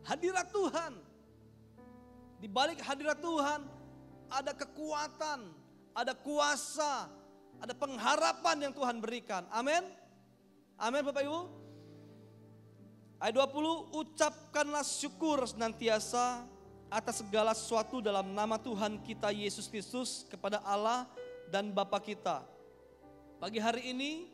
hadirat 0.06 0.52
Tuhan. 0.52 0.94
Di 2.38 2.46
balik 2.46 2.78
hadirat 2.84 3.18
Tuhan 3.18 3.66
ada 4.30 4.52
kekuatan, 4.54 5.50
ada 5.96 6.14
kuasa, 6.14 7.10
ada 7.58 7.74
pengharapan 7.74 8.70
yang 8.70 8.74
Tuhan 8.76 9.02
berikan. 9.02 9.48
Amin. 9.50 9.82
Amin 10.78 11.02
Bapak 11.02 11.26
Ibu. 11.26 11.42
Ayat 13.18 13.34
20, 13.34 13.98
ucapkanlah 13.98 14.86
syukur 14.86 15.42
senantiasa 15.50 16.46
atas 16.88 17.20
segala 17.20 17.52
sesuatu 17.52 18.00
dalam 18.00 18.32
nama 18.32 18.56
Tuhan 18.56 19.04
kita 19.04 19.32
Yesus 19.36 19.68
Kristus 19.68 20.24
kepada 20.32 20.64
Allah 20.64 21.04
dan 21.52 21.72
Bapa 21.76 22.00
kita. 22.00 22.44
Pagi 23.38 23.60
hari 23.60 23.92
ini 23.92 24.32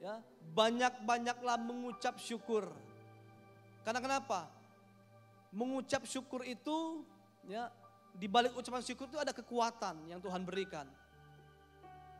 ya, 0.00 0.24
banyak-banyaklah 0.56 1.60
mengucap 1.60 2.16
syukur. 2.16 2.72
Karena 3.84 4.00
kenapa? 4.00 4.48
Mengucap 5.52 6.08
syukur 6.08 6.40
itu 6.46 7.04
ya 7.48 7.68
di 8.16 8.26
balik 8.26 8.56
ucapan 8.56 8.82
syukur 8.82 9.06
itu 9.06 9.20
ada 9.20 9.36
kekuatan 9.36 10.08
yang 10.08 10.18
Tuhan 10.18 10.42
berikan. 10.42 10.88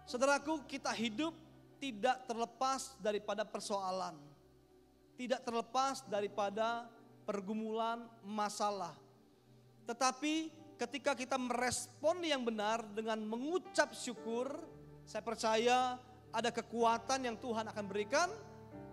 Saudaraku, 0.04 0.66
kita 0.66 0.90
hidup 0.92 1.32
tidak 1.80 2.28
terlepas 2.28 2.98
daripada 3.00 3.46
persoalan. 3.46 4.18
Tidak 5.16 5.40
terlepas 5.44 6.04
daripada 6.08 6.88
pergumulan 7.24 8.04
masalah. 8.24 8.96
Tetapi 9.84 10.34
ketika 10.80 11.12
kita 11.12 11.36
merespon 11.36 12.24
yang 12.24 12.40
benar 12.40 12.80
dengan 12.96 13.20
mengucap 13.20 13.92
syukur, 13.92 14.48
saya 15.04 15.20
percaya 15.20 16.00
ada 16.30 16.50
kekuatan 16.54 17.26
yang 17.26 17.36
Tuhan 17.36 17.68
akan 17.68 17.84
berikan, 17.90 18.28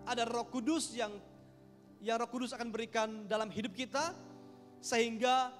ada 0.04 0.26
Roh 0.28 0.46
Kudus 0.48 0.92
yang 0.92 1.14
yang 1.98 2.18
Roh 2.18 2.30
Kudus 2.30 2.54
akan 2.54 2.70
berikan 2.70 3.26
dalam 3.26 3.50
hidup 3.50 3.74
kita 3.74 4.14
sehingga 4.78 5.50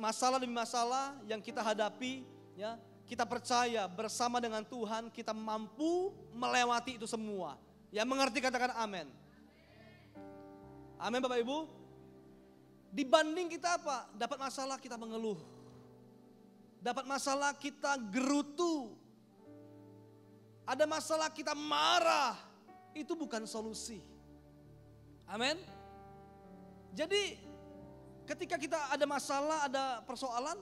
masalah 0.00 0.40
demi 0.40 0.56
masalah 0.56 1.12
yang 1.28 1.44
kita 1.44 1.60
hadapi 1.60 2.24
ya 2.56 2.80
kita 3.08 3.24
percaya 3.28 3.84
bersama 3.88 4.40
dengan 4.40 4.64
Tuhan 4.64 5.08
kita 5.12 5.32
mampu 5.32 6.12
melewati 6.36 7.00
itu 7.00 7.08
semua. 7.08 7.56
Yang 7.88 8.06
mengerti 8.08 8.38
katakan 8.44 8.76
amin. 8.76 9.08
Amin 11.00 11.20
Bapak 11.24 11.40
Ibu. 11.40 11.77
Dibanding 12.92 13.52
kita 13.52 13.76
apa? 13.80 14.08
Dapat 14.16 14.38
masalah 14.40 14.76
kita 14.80 14.96
mengeluh. 14.96 15.38
Dapat 16.80 17.04
masalah 17.04 17.52
kita 17.56 17.98
gerutu. 18.08 18.96
Ada 20.68 20.84
masalah 20.84 21.28
kita 21.32 21.52
marah. 21.52 22.36
Itu 22.96 23.16
bukan 23.16 23.44
solusi. 23.44 24.00
Amin. 25.28 25.60
Jadi 26.96 27.36
ketika 28.24 28.56
kita 28.56 28.78
ada 28.90 29.04
masalah, 29.04 29.68
ada 29.68 30.00
persoalan, 30.08 30.56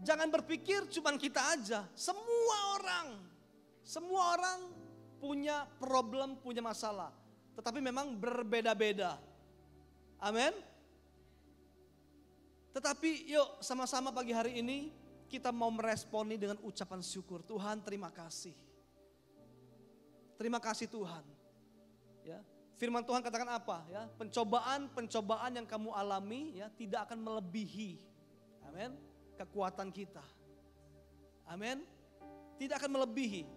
Jangan 0.00 0.32
berpikir 0.32 0.88
cuma 0.88 1.12
kita 1.20 1.40
aja, 1.52 1.84
semua 1.92 2.58
orang. 2.80 3.08
Semua 3.84 4.32
orang 4.36 4.60
punya 5.20 5.68
problem, 5.76 6.40
punya 6.40 6.64
masalah. 6.64 7.12
Tetapi 7.52 7.84
memang 7.84 8.16
berbeda-beda. 8.16 9.20
Amin. 10.16 10.56
Tetapi 12.70 13.30
yuk 13.30 13.62
sama-sama 13.62 14.14
pagi 14.14 14.30
hari 14.30 14.62
ini 14.62 14.94
kita 15.26 15.50
mau 15.50 15.70
meresponi 15.70 16.38
dengan 16.38 16.58
ucapan 16.62 17.02
syukur. 17.02 17.42
Tuhan 17.42 17.82
terima 17.82 18.10
kasih. 18.10 18.54
Terima 20.38 20.62
kasih 20.62 20.88
Tuhan. 20.88 21.24
Ya, 22.24 22.40
firman 22.80 23.04
Tuhan 23.04 23.20
katakan 23.20 23.48
apa 23.50 23.84
ya? 23.90 24.08
Pencobaan-pencobaan 24.16 25.60
yang 25.60 25.66
kamu 25.66 25.92
alami 25.92 26.56
ya 26.56 26.70
tidak 26.72 27.10
akan 27.10 27.18
melebihi. 27.20 28.00
Amin 28.70 29.10
kekuatan 29.40 29.88
kita. 29.88 30.20
Amin. 31.48 31.80
Tidak 32.60 32.76
akan 32.76 32.92
melebihi. 33.00 33.48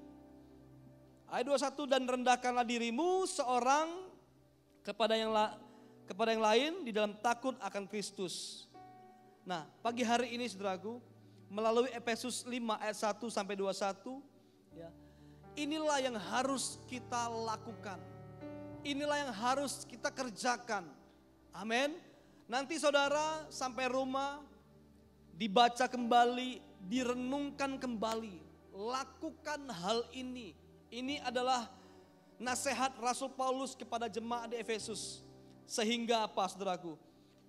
Ayat 1.27 1.51
21 1.51 1.91
dan 1.91 2.03
rendahkanlah 2.07 2.63
dirimu 2.63 3.27
seorang 3.27 4.07
kepada 4.79 5.19
yang 5.19 5.35
la, 5.35 5.59
kepada 6.07 6.31
yang 6.31 6.43
lain 6.43 6.71
di 6.87 6.95
dalam 6.95 7.19
takut 7.19 7.59
akan 7.59 7.83
Kristus. 7.91 8.63
Nah, 9.43 9.67
pagi 9.83 10.07
hari 10.07 10.39
ini 10.39 10.47
Saudaraku, 10.47 11.03
melalui 11.51 11.91
Efesus 11.91 12.47
5 12.47 12.79
ayat 12.79 12.95
1 12.95 13.27
sampai 13.27 13.59
21 13.59 14.23
ya. 14.71 14.89
Inilah 15.59 15.99
yang 15.99 16.15
harus 16.15 16.79
kita 16.87 17.27
lakukan. 17.27 17.99
Inilah 18.87 19.27
yang 19.27 19.33
harus 19.35 19.83
kita 19.83 20.09
kerjakan. 20.09 20.87
Amin. 21.51 21.93
Nanti 22.47 22.79
saudara 22.79 23.45
sampai 23.51 23.91
rumah 23.91 24.41
dibaca 25.35 25.91
kembali, 25.91 26.63
direnungkan 26.87 27.77
kembali. 27.77 28.41
Lakukan 28.73 29.69
hal 29.69 30.07
ini. 30.15 30.57
Ini 30.89 31.21
adalah 31.21 31.69
nasihat 32.41 32.95
Rasul 32.97 33.29
Paulus 33.35 33.77
kepada 33.77 34.09
jemaat 34.09 34.55
di 34.55 34.57
Efesus. 34.57 35.21
Sehingga 35.69 36.25
apa 36.25 36.49
saudaraku? 36.49 36.97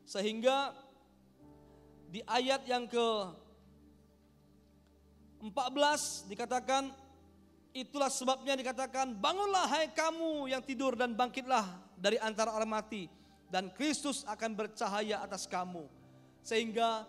Sehingga 0.05 0.77
di 2.15 2.23
ayat 2.31 2.63
yang 2.71 2.87
ke 2.87 3.09
14 5.43 6.31
dikatakan 6.31 6.95
itulah 7.75 8.07
sebabnya 8.07 8.55
dikatakan 8.55 9.19
bangunlah 9.19 9.67
hai 9.67 9.91
kamu 9.91 10.47
yang 10.47 10.63
tidur 10.63 10.95
dan 10.95 11.19
bangkitlah 11.19 11.67
dari 11.99 12.15
antara 12.23 12.55
orang 12.55 12.71
mati 12.71 13.11
dan 13.51 13.67
Kristus 13.75 14.23
akan 14.31 14.55
bercahaya 14.55 15.27
atas 15.27 15.51
kamu 15.51 15.91
sehingga 16.47 17.03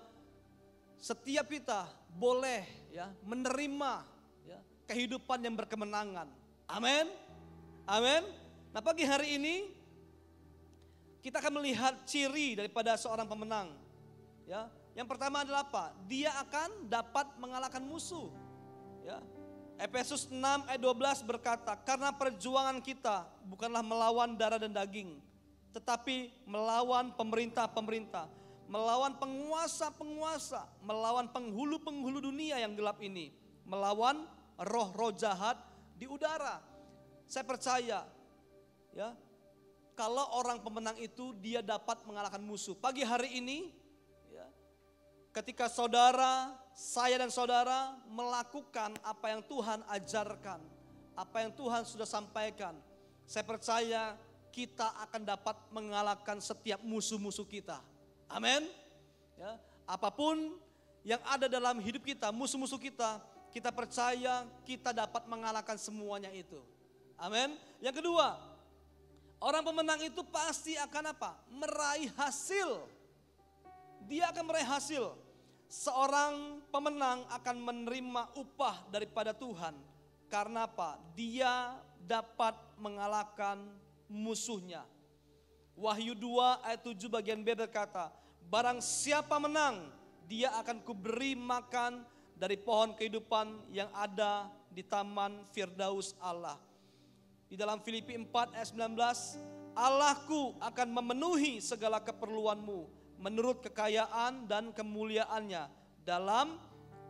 setiap 0.98 1.54
kita 1.54 1.86
boleh 2.18 2.66
ya 2.90 3.14
menerima 3.30 4.02
ya, 4.42 4.58
kehidupan 4.90 5.38
yang 5.46 5.54
berkemenangan. 5.54 6.26
Amin. 6.66 7.06
Amin. 7.86 8.26
Nah 8.74 8.82
pagi 8.82 9.06
hari 9.06 9.38
ini 9.38 9.70
kita 11.22 11.46
akan 11.46 11.62
melihat 11.62 11.94
ciri 12.10 12.58
daripada 12.58 12.98
seorang 12.98 13.30
pemenang. 13.30 13.70
Ya, 14.50 14.66
yang 14.96 15.06
pertama 15.12 15.44
adalah 15.44 15.68
apa? 15.68 15.92
Dia 16.08 16.32
akan 16.40 16.88
dapat 16.88 17.36
mengalahkan 17.36 17.84
musuh. 17.84 18.32
Ya. 19.04 19.20
Efesus 19.76 20.32
6 20.32 20.40
ayat 20.40 20.80
12 20.80 21.28
berkata, 21.28 21.76
karena 21.84 22.16
perjuangan 22.16 22.80
kita 22.80 23.28
bukanlah 23.44 23.84
melawan 23.84 24.40
darah 24.40 24.56
dan 24.56 24.72
daging, 24.72 25.20
tetapi 25.76 26.32
melawan 26.48 27.12
pemerintah-pemerintah, 27.12 28.32
melawan 28.72 29.20
penguasa-penguasa, 29.20 30.64
melawan 30.80 31.28
penghulu-penghulu 31.28 32.24
dunia 32.24 32.56
yang 32.64 32.72
gelap 32.72 33.04
ini, 33.04 33.36
melawan 33.68 34.24
roh-roh 34.56 35.12
jahat 35.12 35.60
di 36.00 36.08
udara. 36.08 36.64
Saya 37.28 37.44
percaya 37.44 38.08
ya, 38.96 39.12
kalau 39.92 40.24
orang 40.40 40.64
pemenang 40.64 40.96
itu 41.04 41.36
dia 41.44 41.60
dapat 41.60 42.00
mengalahkan 42.08 42.40
musuh. 42.40 42.80
Pagi 42.80 43.04
hari 43.04 43.44
ini 43.44 43.76
ketika 45.36 45.68
saudara, 45.68 46.56
saya 46.72 47.20
dan 47.20 47.28
saudara 47.28 48.00
melakukan 48.08 48.96
apa 49.04 49.36
yang 49.36 49.44
Tuhan 49.44 49.84
ajarkan, 49.92 50.64
apa 51.12 51.38
yang 51.44 51.52
Tuhan 51.52 51.84
sudah 51.84 52.08
sampaikan, 52.08 52.72
saya 53.28 53.44
percaya 53.44 54.16
kita 54.56 54.96
akan 55.04 55.28
dapat 55.28 55.60
mengalahkan 55.76 56.40
setiap 56.40 56.80
musuh-musuh 56.80 57.44
kita. 57.44 57.84
Amin. 58.32 58.64
Ya, 59.36 59.60
apa 59.84 60.08
pun 60.08 60.56
yang 61.04 61.20
ada 61.28 61.52
dalam 61.52 61.84
hidup 61.84 62.08
kita, 62.08 62.32
musuh-musuh 62.32 62.80
kita, 62.80 63.20
kita 63.52 63.76
percaya 63.76 64.48
kita 64.64 64.96
dapat 64.96 65.28
mengalahkan 65.28 65.76
semuanya 65.76 66.32
itu. 66.32 66.64
Amin. 67.20 67.60
Yang 67.84 68.00
kedua, 68.00 68.40
orang 69.44 69.68
pemenang 69.68 70.00
itu 70.00 70.24
pasti 70.32 70.80
akan 70.80 71.12
apa? 71.12 71.36
Meraih 71.52 72.08
hasil. 72.16 72.88
Dia 74.08 74.32
akan 74.32 74.44
meraih 74.48 74.68
hasil. 74.68 75.25
Seorang 75.66 76.62
pemenang 76.70 77.26
akan 77.30 77.58
menerima 77.58 78.38
upah 78.38 78.86
daripada 78.94 79.34
Tuhan. 79.34 79.74
Karena 80.30 80.70
apa? 80.70 81.02
Dia 81.18 81.78
dapat 82.02 82.54
mengalahkan 82.78 83.62
musuhnya. 84.06 84.86
Wahyu 85.76 86.16
2 86.16 86.66
ayat 86.66 86.82
7 86.86 87.10
bagian 87.12 87.42
B 87.44 87.52
berkata, 87.52 88.14
Barang 88.46 88.80
siapa 88.80 89.42
menang, 89.42 89.90
dia 90.30 90.54
akan 90.62 90.86
kuberi 90.86 91.34
makan 91.34 92.06
dari 92.38 92.56
pohon 92.56 92.94
kehidupan 92.94 93.74
yang 93.74 93.90
ada 93.92 94.48
di 94.70 94.86
taman 94.86 95.44
Firdaus 95.52 96.14
Allah. 96.22 96.62
Di 97.50 97.58
dalam 97.58 97.82
Filipi 97.82 98.14
4 98.16 98.56
ayat 98.56 98.70
19, 98.72 99.76
Allahku 99.76 100.56
akan 100.62 100.88
memenuhi 100.88 101.60
segala 101.60 102.00
keperluanmu 102.00 103.05
menurut 103.20 103.64
kekayaan 103.64 104.48
dan 104.50 104.72
kemuliaannya 104.76 105.68
dalam 106.04 106.60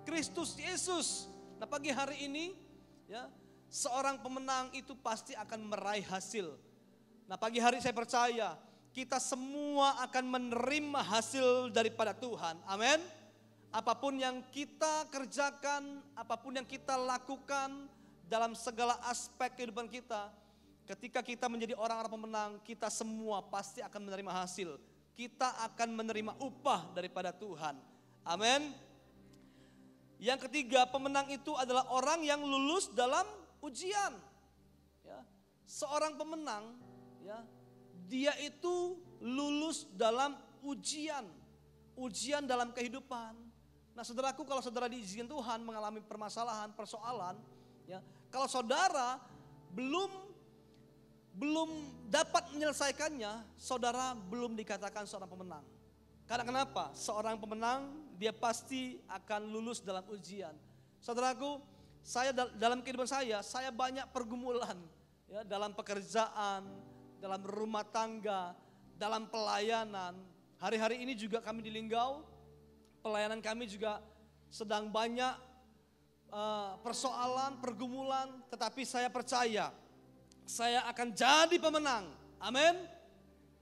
Kristus 0.06 0.56
Yesus. 0.56 1.28
Nah, 1.58 1.66
pagi 1.66 1.90
hari 1.90 2.30
ini 2.30 2.54
ya, 3.10 3.30
seorang 3.68 4.22
pemenang 4.22 4.72
itu 4.76 4.94
pasti 5.00 5.34
akan 5.34 5.72
meraih 5.72 6.06
hasil. 6.06 6.54
Nah, 7.26 7.36
pagi 7.36 7.58
hari 7.58 7.82
saya 7.82 7.96
percaya 7.96 8.60
kita 8.96 9.20
semua 9.20 10.00
akan 10.08 10.26
menerima 10.30 11.02
hasil 11.04 11.74
daripada 11.74 12.16
Tuhan. 12.16 12.56
Amin. 12.70 13.02
Apa 13.76 13.92
pun 13.92 14.16
yang 14.16 14.40
kita 14.56 15.12
kerjakan, 15.12 16.00
apa 16.16 16.40
pun 16.40 16.56
yang 16.56 16.64
kita 16.64 16.96
lakukan 16.96 17.92
dalam 18.26 18.56
segala 18.56 18.96
aspek 19.04 19.52
kehidupan 19.60 19.92
kita, 19.92 20.32
Ketika 20.86 21.26
kita 21.26 21.50
menjadi 21.50 21.74
orang-orang 21.74 22.14
pemenang, 22.14 22.52
kita 22.62 22.94
semua 22.94 23.42
pasti 23.42 23.82
akan 23.82 24.06
menerima 24.06 24.32
hasil. 24.46 24.78
Kita 25.16 25.64
akan 25.72 25.90
menerima 25.96 26.36
upah 26.44 26.92
daripada 26.92 27.32
Tuhan. 27.32 27.80
Amin. 28.28 28.76
Yang 30.20 30.48
ketiga, 30.48 30.88
pemenang 30.88 31.28
itu 31.32 31.56
adalah 31.56 31.88
orang 31.92 32.24
yang 32.24 32.44
lulus 32.44 32.92
dalam 32.92 33.24
ujian. 33.64 34.12
Ya. 35.04 35.20
Seorang 35.68 36.20
pemenang, 36.20 36.76
ya, 37.24 37.44
dia 38.08 38.34
itu 38.44 39.00
lulus 39.24 39.88
dalam 39.96 40.36
ujian, 40.64 41.24
ujian 42.00 42.44
dalam 42.44 42.72
kehidupan. 42.76 43.34
Nah, 43.96 44.04
saudaraku, 44.04 44.44
kalau 44.44 44.60
saudara 44.60 44.92
diizinkan 44.92 45.32
Tuhan 45.32 45.64
mengalami 45.64 46.04
permasalahan, 46.04 46.76
persoalan, 46.76 47.40
ya, 47.88 48.04
kalau 48.28 48.52
saudara 48.52 49.22
belum 49.72 50.25
belum 51.36 51.70
dapat 52.08 52.56
menyelesaikannya, 52.56 53.60
saudara 53.60 54.16
belum 54.16 54.56
dikatakan 54.56 55.04
seorang 55.04 55.28
pemenang. 55.28 55.66
Karena 56.26 56.48
kenapa? 56.48 56.96
Seorang 56.96 57.38
pemenang 57.38 57.92
dia 58.16 58.32
pasti 58.32 58.98
akan 59.12 59.52
lulus 59.52 59.84
dalam 59.84 60.02
ujian. 60.10 60.56
Saudaraku, 61.04 61.60
saya 62.02 62.32
dalam 62.34 62.82
kehidupan 62.82 63.06
saya, 63.06 63.44
saya 63.44 63.70
banyak 63.70 64.10
pergumulan 64.10 64.80
ya 65.30 65.44
dalam 65.44 65.76
pekerjaan, 65.76 66.66
dalam 67.20 67.42
rumah 67.46 67.84
tangga, 67.86 68.56
dalam 68.96 69.28
pelayanan. 69.30 70.16
Hari-hari 70.58 71.04
ini 71.04 71.14
juga 71.20 71.44
kami 71.44 71.62
di 71.62 71.70
Linggau, 71.70 72.24
pelayanan 73.04 73.44
kami 73.44 73.68
juga 73.68 74.00
sedang 74.48 74.88
banyak 74.88 75.36
uh, 76.32 76.80
persoalan, 76.80 77.60
pergumulan, 77.60 78.40
tetapi 78.50 78.88
saya 78.88 79.12
percaya 79.12 79.70
saya 80.46 80.86
akan 80.90 81.12
jadi 81.12 81.58
pemenang. 81.58 82.10
Amin. 82.38 82.86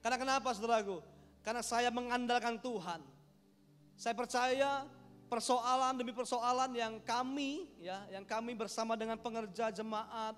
Karena 0.04 0.20
kenapa 0.20 0.52
saudaraku? 0.52 1.00
Karena 1.40 1.64
saya 1.64 1.88
mengandalkan 1.88 2.60
Tuhan. 2.60 3.00
Saya 3.96 4.12
percaya 4.12 4.84
persoalan 5.32 5.96
demi 5.96 6.12
persoalan 6.12 6.70
yang 6.76 7.00
kami 7.00 7.64
ya, 7.80 8.04
yang 8.12 8.22
kami 8.28 8.52
bersama 8.52 8.94
dengan 8.94 9.16
pengerja 9.16 9.72
jemaat 9.72 10.36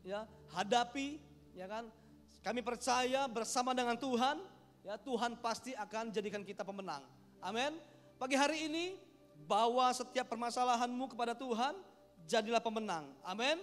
ya, 0.00 0.24
hadapi 0.56 1.20
ya 1.52 1.68
kan. 1.68 1.84
Kami 2.44 2.60
percaya 2.60 3.24
bersama 3.24 3.72
dengan 3.72 3.96
Tuhan, 3.96 4.36
ya 4.84 5.00
Tuhan 5.00 5.40
pasti 5.40 5.72
akan 5.72 6.12
jadikan 6.12 6.44
kita 6.44 6.60
pemenang. 6.60 7.04
Amin. 7.40 7.76
Pagi 8.20 8.36
hari 8.36 8.68
ini 8.68 8.84
bawa 9.48 9.92
setiap 9.92 10.28
permasalahanmu 10.28 11.08
kepada 11.12 11.32
Tuhan, 11.32 11.76
jadilah 12.28 12.60
pemenang. 12.60 13.08
Amin. 13.24 13.60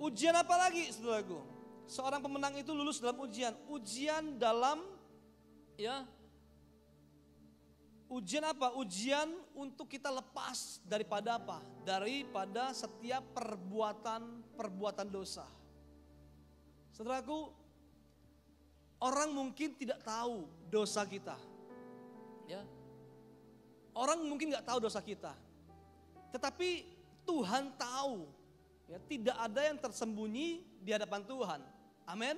Ujian 0.00 0.32
apa 0.32 0.56
lagi 0.56 0.88
saudaraku? 0.88 1.36
Seorang 1.84 2.24
pemenang 2.24 2.56
itu 2.56 2.72
lulus 2.72 3.04
dalam 3.04 3.20
ujian. 3.20 3.52
Ujian 3.68 4.40
dalam 4.40 4.80
ya 5.76 6.08
Ujian 8.10 8.42
apa? 8.42 8.74
Ujian 8.74 9.30
untuk 9.54 9.86
kita 9.86 10.10
lepas 10.10 10.82
daripada 10.82 11.38
apa? 11.38 11.62
Daripada 11.86 12.74
setiap 12.74 13.22
perbuatan-perbuatan 13.38 15.06
dosa. 15.06 15.46
Saudaraku, 16.90 17.54
orang 18.98 19.30
mungkin 19.30 19.78
tidak 19.78 20.02
tahu 20.02 20.42
dosa 20.66 21.06
kita. 21.06 21.38
Ya. 22.50 22.66
Orang 23.94 24.26
mungkin 24.26 24.50
nggak 24.50 24.66
tahu 24.66 24.82
dosa 24.82 24.98
kita. 24.98 25.30
Tetapi 26.34 26.82
Tuhan 27.22 27.78
tahu 27.78 28.26
Ya, 28.90 28.98
tidak 29.06 29.38
ada 29.38 29.60
yang 29.70 29.78
tersembunyi 29.78 30.66
di 30.82 30.90
hadapan 30.90 31.22
Tuhan. 31.22 31.62
Amin. 32.10 32.34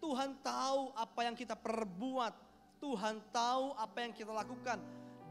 Tuhan 0.00 0.32
tahu 0.40 0.96
apa 0.96 1.20
yang 1.28 1.36
kita 1.36 1.52
perbuat. 1.52 2.32
Tuhan 2.80 3.20
tahu 3.28 3.76
apa 3.76 3.98
yang 4.00 4.16
kita 4.16 4.32
lakukan. 4.32 4.80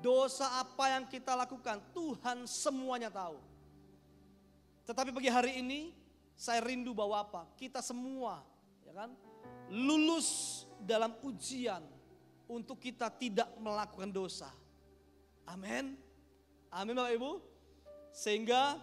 Dosa 0.05 0.61
apa 0.61 0.85
yang 0.93 1.09
kita 1.09 1.33
lakukan, 1.33 1.81
Tuhan 1.89 2.45
semuanya 2.45 3.09
tahu. 3.09 3.41
Tetapi 4.85 5.09
pagi 5.09 5.33
hari 5.33 5.65
ini 5.65 5.89
saya 6.37 6.61
rindu 6.61 6.93
bahwa 6.93 7.25
apa? 7.25 7.41
Kita 7.57 7.81
semua, 7.81 8.45
ya 8.85 8.93
kan? 8.93 9.17
Lulus 9.73 10.61
dalam 10.77 11.17
ujian 11.25 11.81
untuk 12.45 12.77
kita 12.77 13.09
tidak 13.09 13.49
melakukan 13.57 14.13
dosa. 14.13 14.53
Amin. 15.49 15.97
Amin 16.69 16.93
Bapak 16.93 17.17
Ibu. 17.17 17.31
Sehingga 18.13 18.77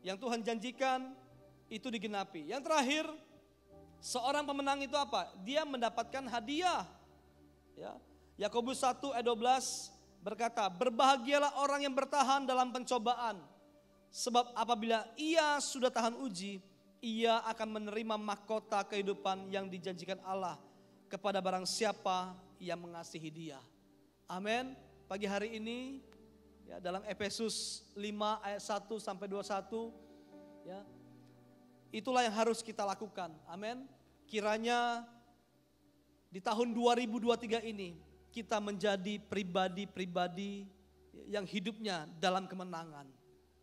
yang 0.00 0.16
Tuhan 0.16 0.40
janjikan 0.40 1.12
itu 1.70 1.86
digenapi. 1.92 2.50
Yang 2.50 2.62
terakhir, 2.66 3.04
seorang 4.02 4.44
pemenang 4.48 4.80
itu 4.82 4.96
apa? 4.96 5.30
Dia 5.44 5.62
mendapatkan 5.62 6.24
hadiah. 6.26 6.84
Ya. 7.76 7.94
Yakobus 8.40 8.80
1 8.80 9.12
ayat 9.12 9.26
12 9.28 9.92
berkata, 10.24 10.68
"Berbahagialah 10.72 11.60
orang 11.60 11.84
yang 11.84 11.92
bertahan 11.92 12.48
dalam 12.48 12.72
pencobaan, 12.72 13.40
sebab 14.08 14.52
apabila 14.56 15.04
ia 15.16 15.60
sudah 15.60 15.92
tahan 15.92 16.16
uji, 16.16 16.60
ia 17.00 17.40
akan 17.44 17.80
menerima 17.80 18.16
mahkota 18.16 18.84
kehidupan 18.88 19.48
yang 19.52 19.68
dijanjikan 19.68 20.20
Allah 20.24 20.56
kepada 21.08 21.40
barang 21.40 21.68
siapa 21.68 22.32
yang 22.56 22.80
mengasihi 22.80 23.28
dia." 23.28 23.60
Amin. 24.24 24.72
Pagi 25.04 25.26
hari 25.26 25.58
ini 25.58 26.00
Ya, 26.70 26.78
dalam 26.78 27.02
Efesus 27.02 27.82
5 27.98 28.38
ayat 28.46 28.62
1 28.62 29.02
sampai 29.02 29.26
21 29.26 29.90
ya. 30.62 30.86
Itulah 31.90 32.22
yang 32.22 32.30
harus 32.30 32.62
kita 32.62 32.86
lakukan. 32.86 33.34
Amin. 33.50 33.90
Kiranya 34.30 35.02
di 36.30 36.38
tahun 36.38 36.70
2023 36.70 37.66
ini 37.66 37.98
kita 38.30 38.62
menjadi 38.62 39.18
pribadi-pribadi 39.18 40.70
yang 41.26 41.42
hidupnya 41.42 42.06
dalam 42.22 42.46
kemenangan. 42.46 43.10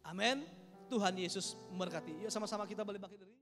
Amin. 0.03 0.43
Tuhan 0.91 1.15
Yesus 1.15 1.55
memberkati. 1.71 2.27
Yuk 2.27 2.31
sama-sama 2.31 2.67
kita 2.67 2.83
boleh 2.83 2.99
bangkit 2.99 3.23
dari 3.23 3.36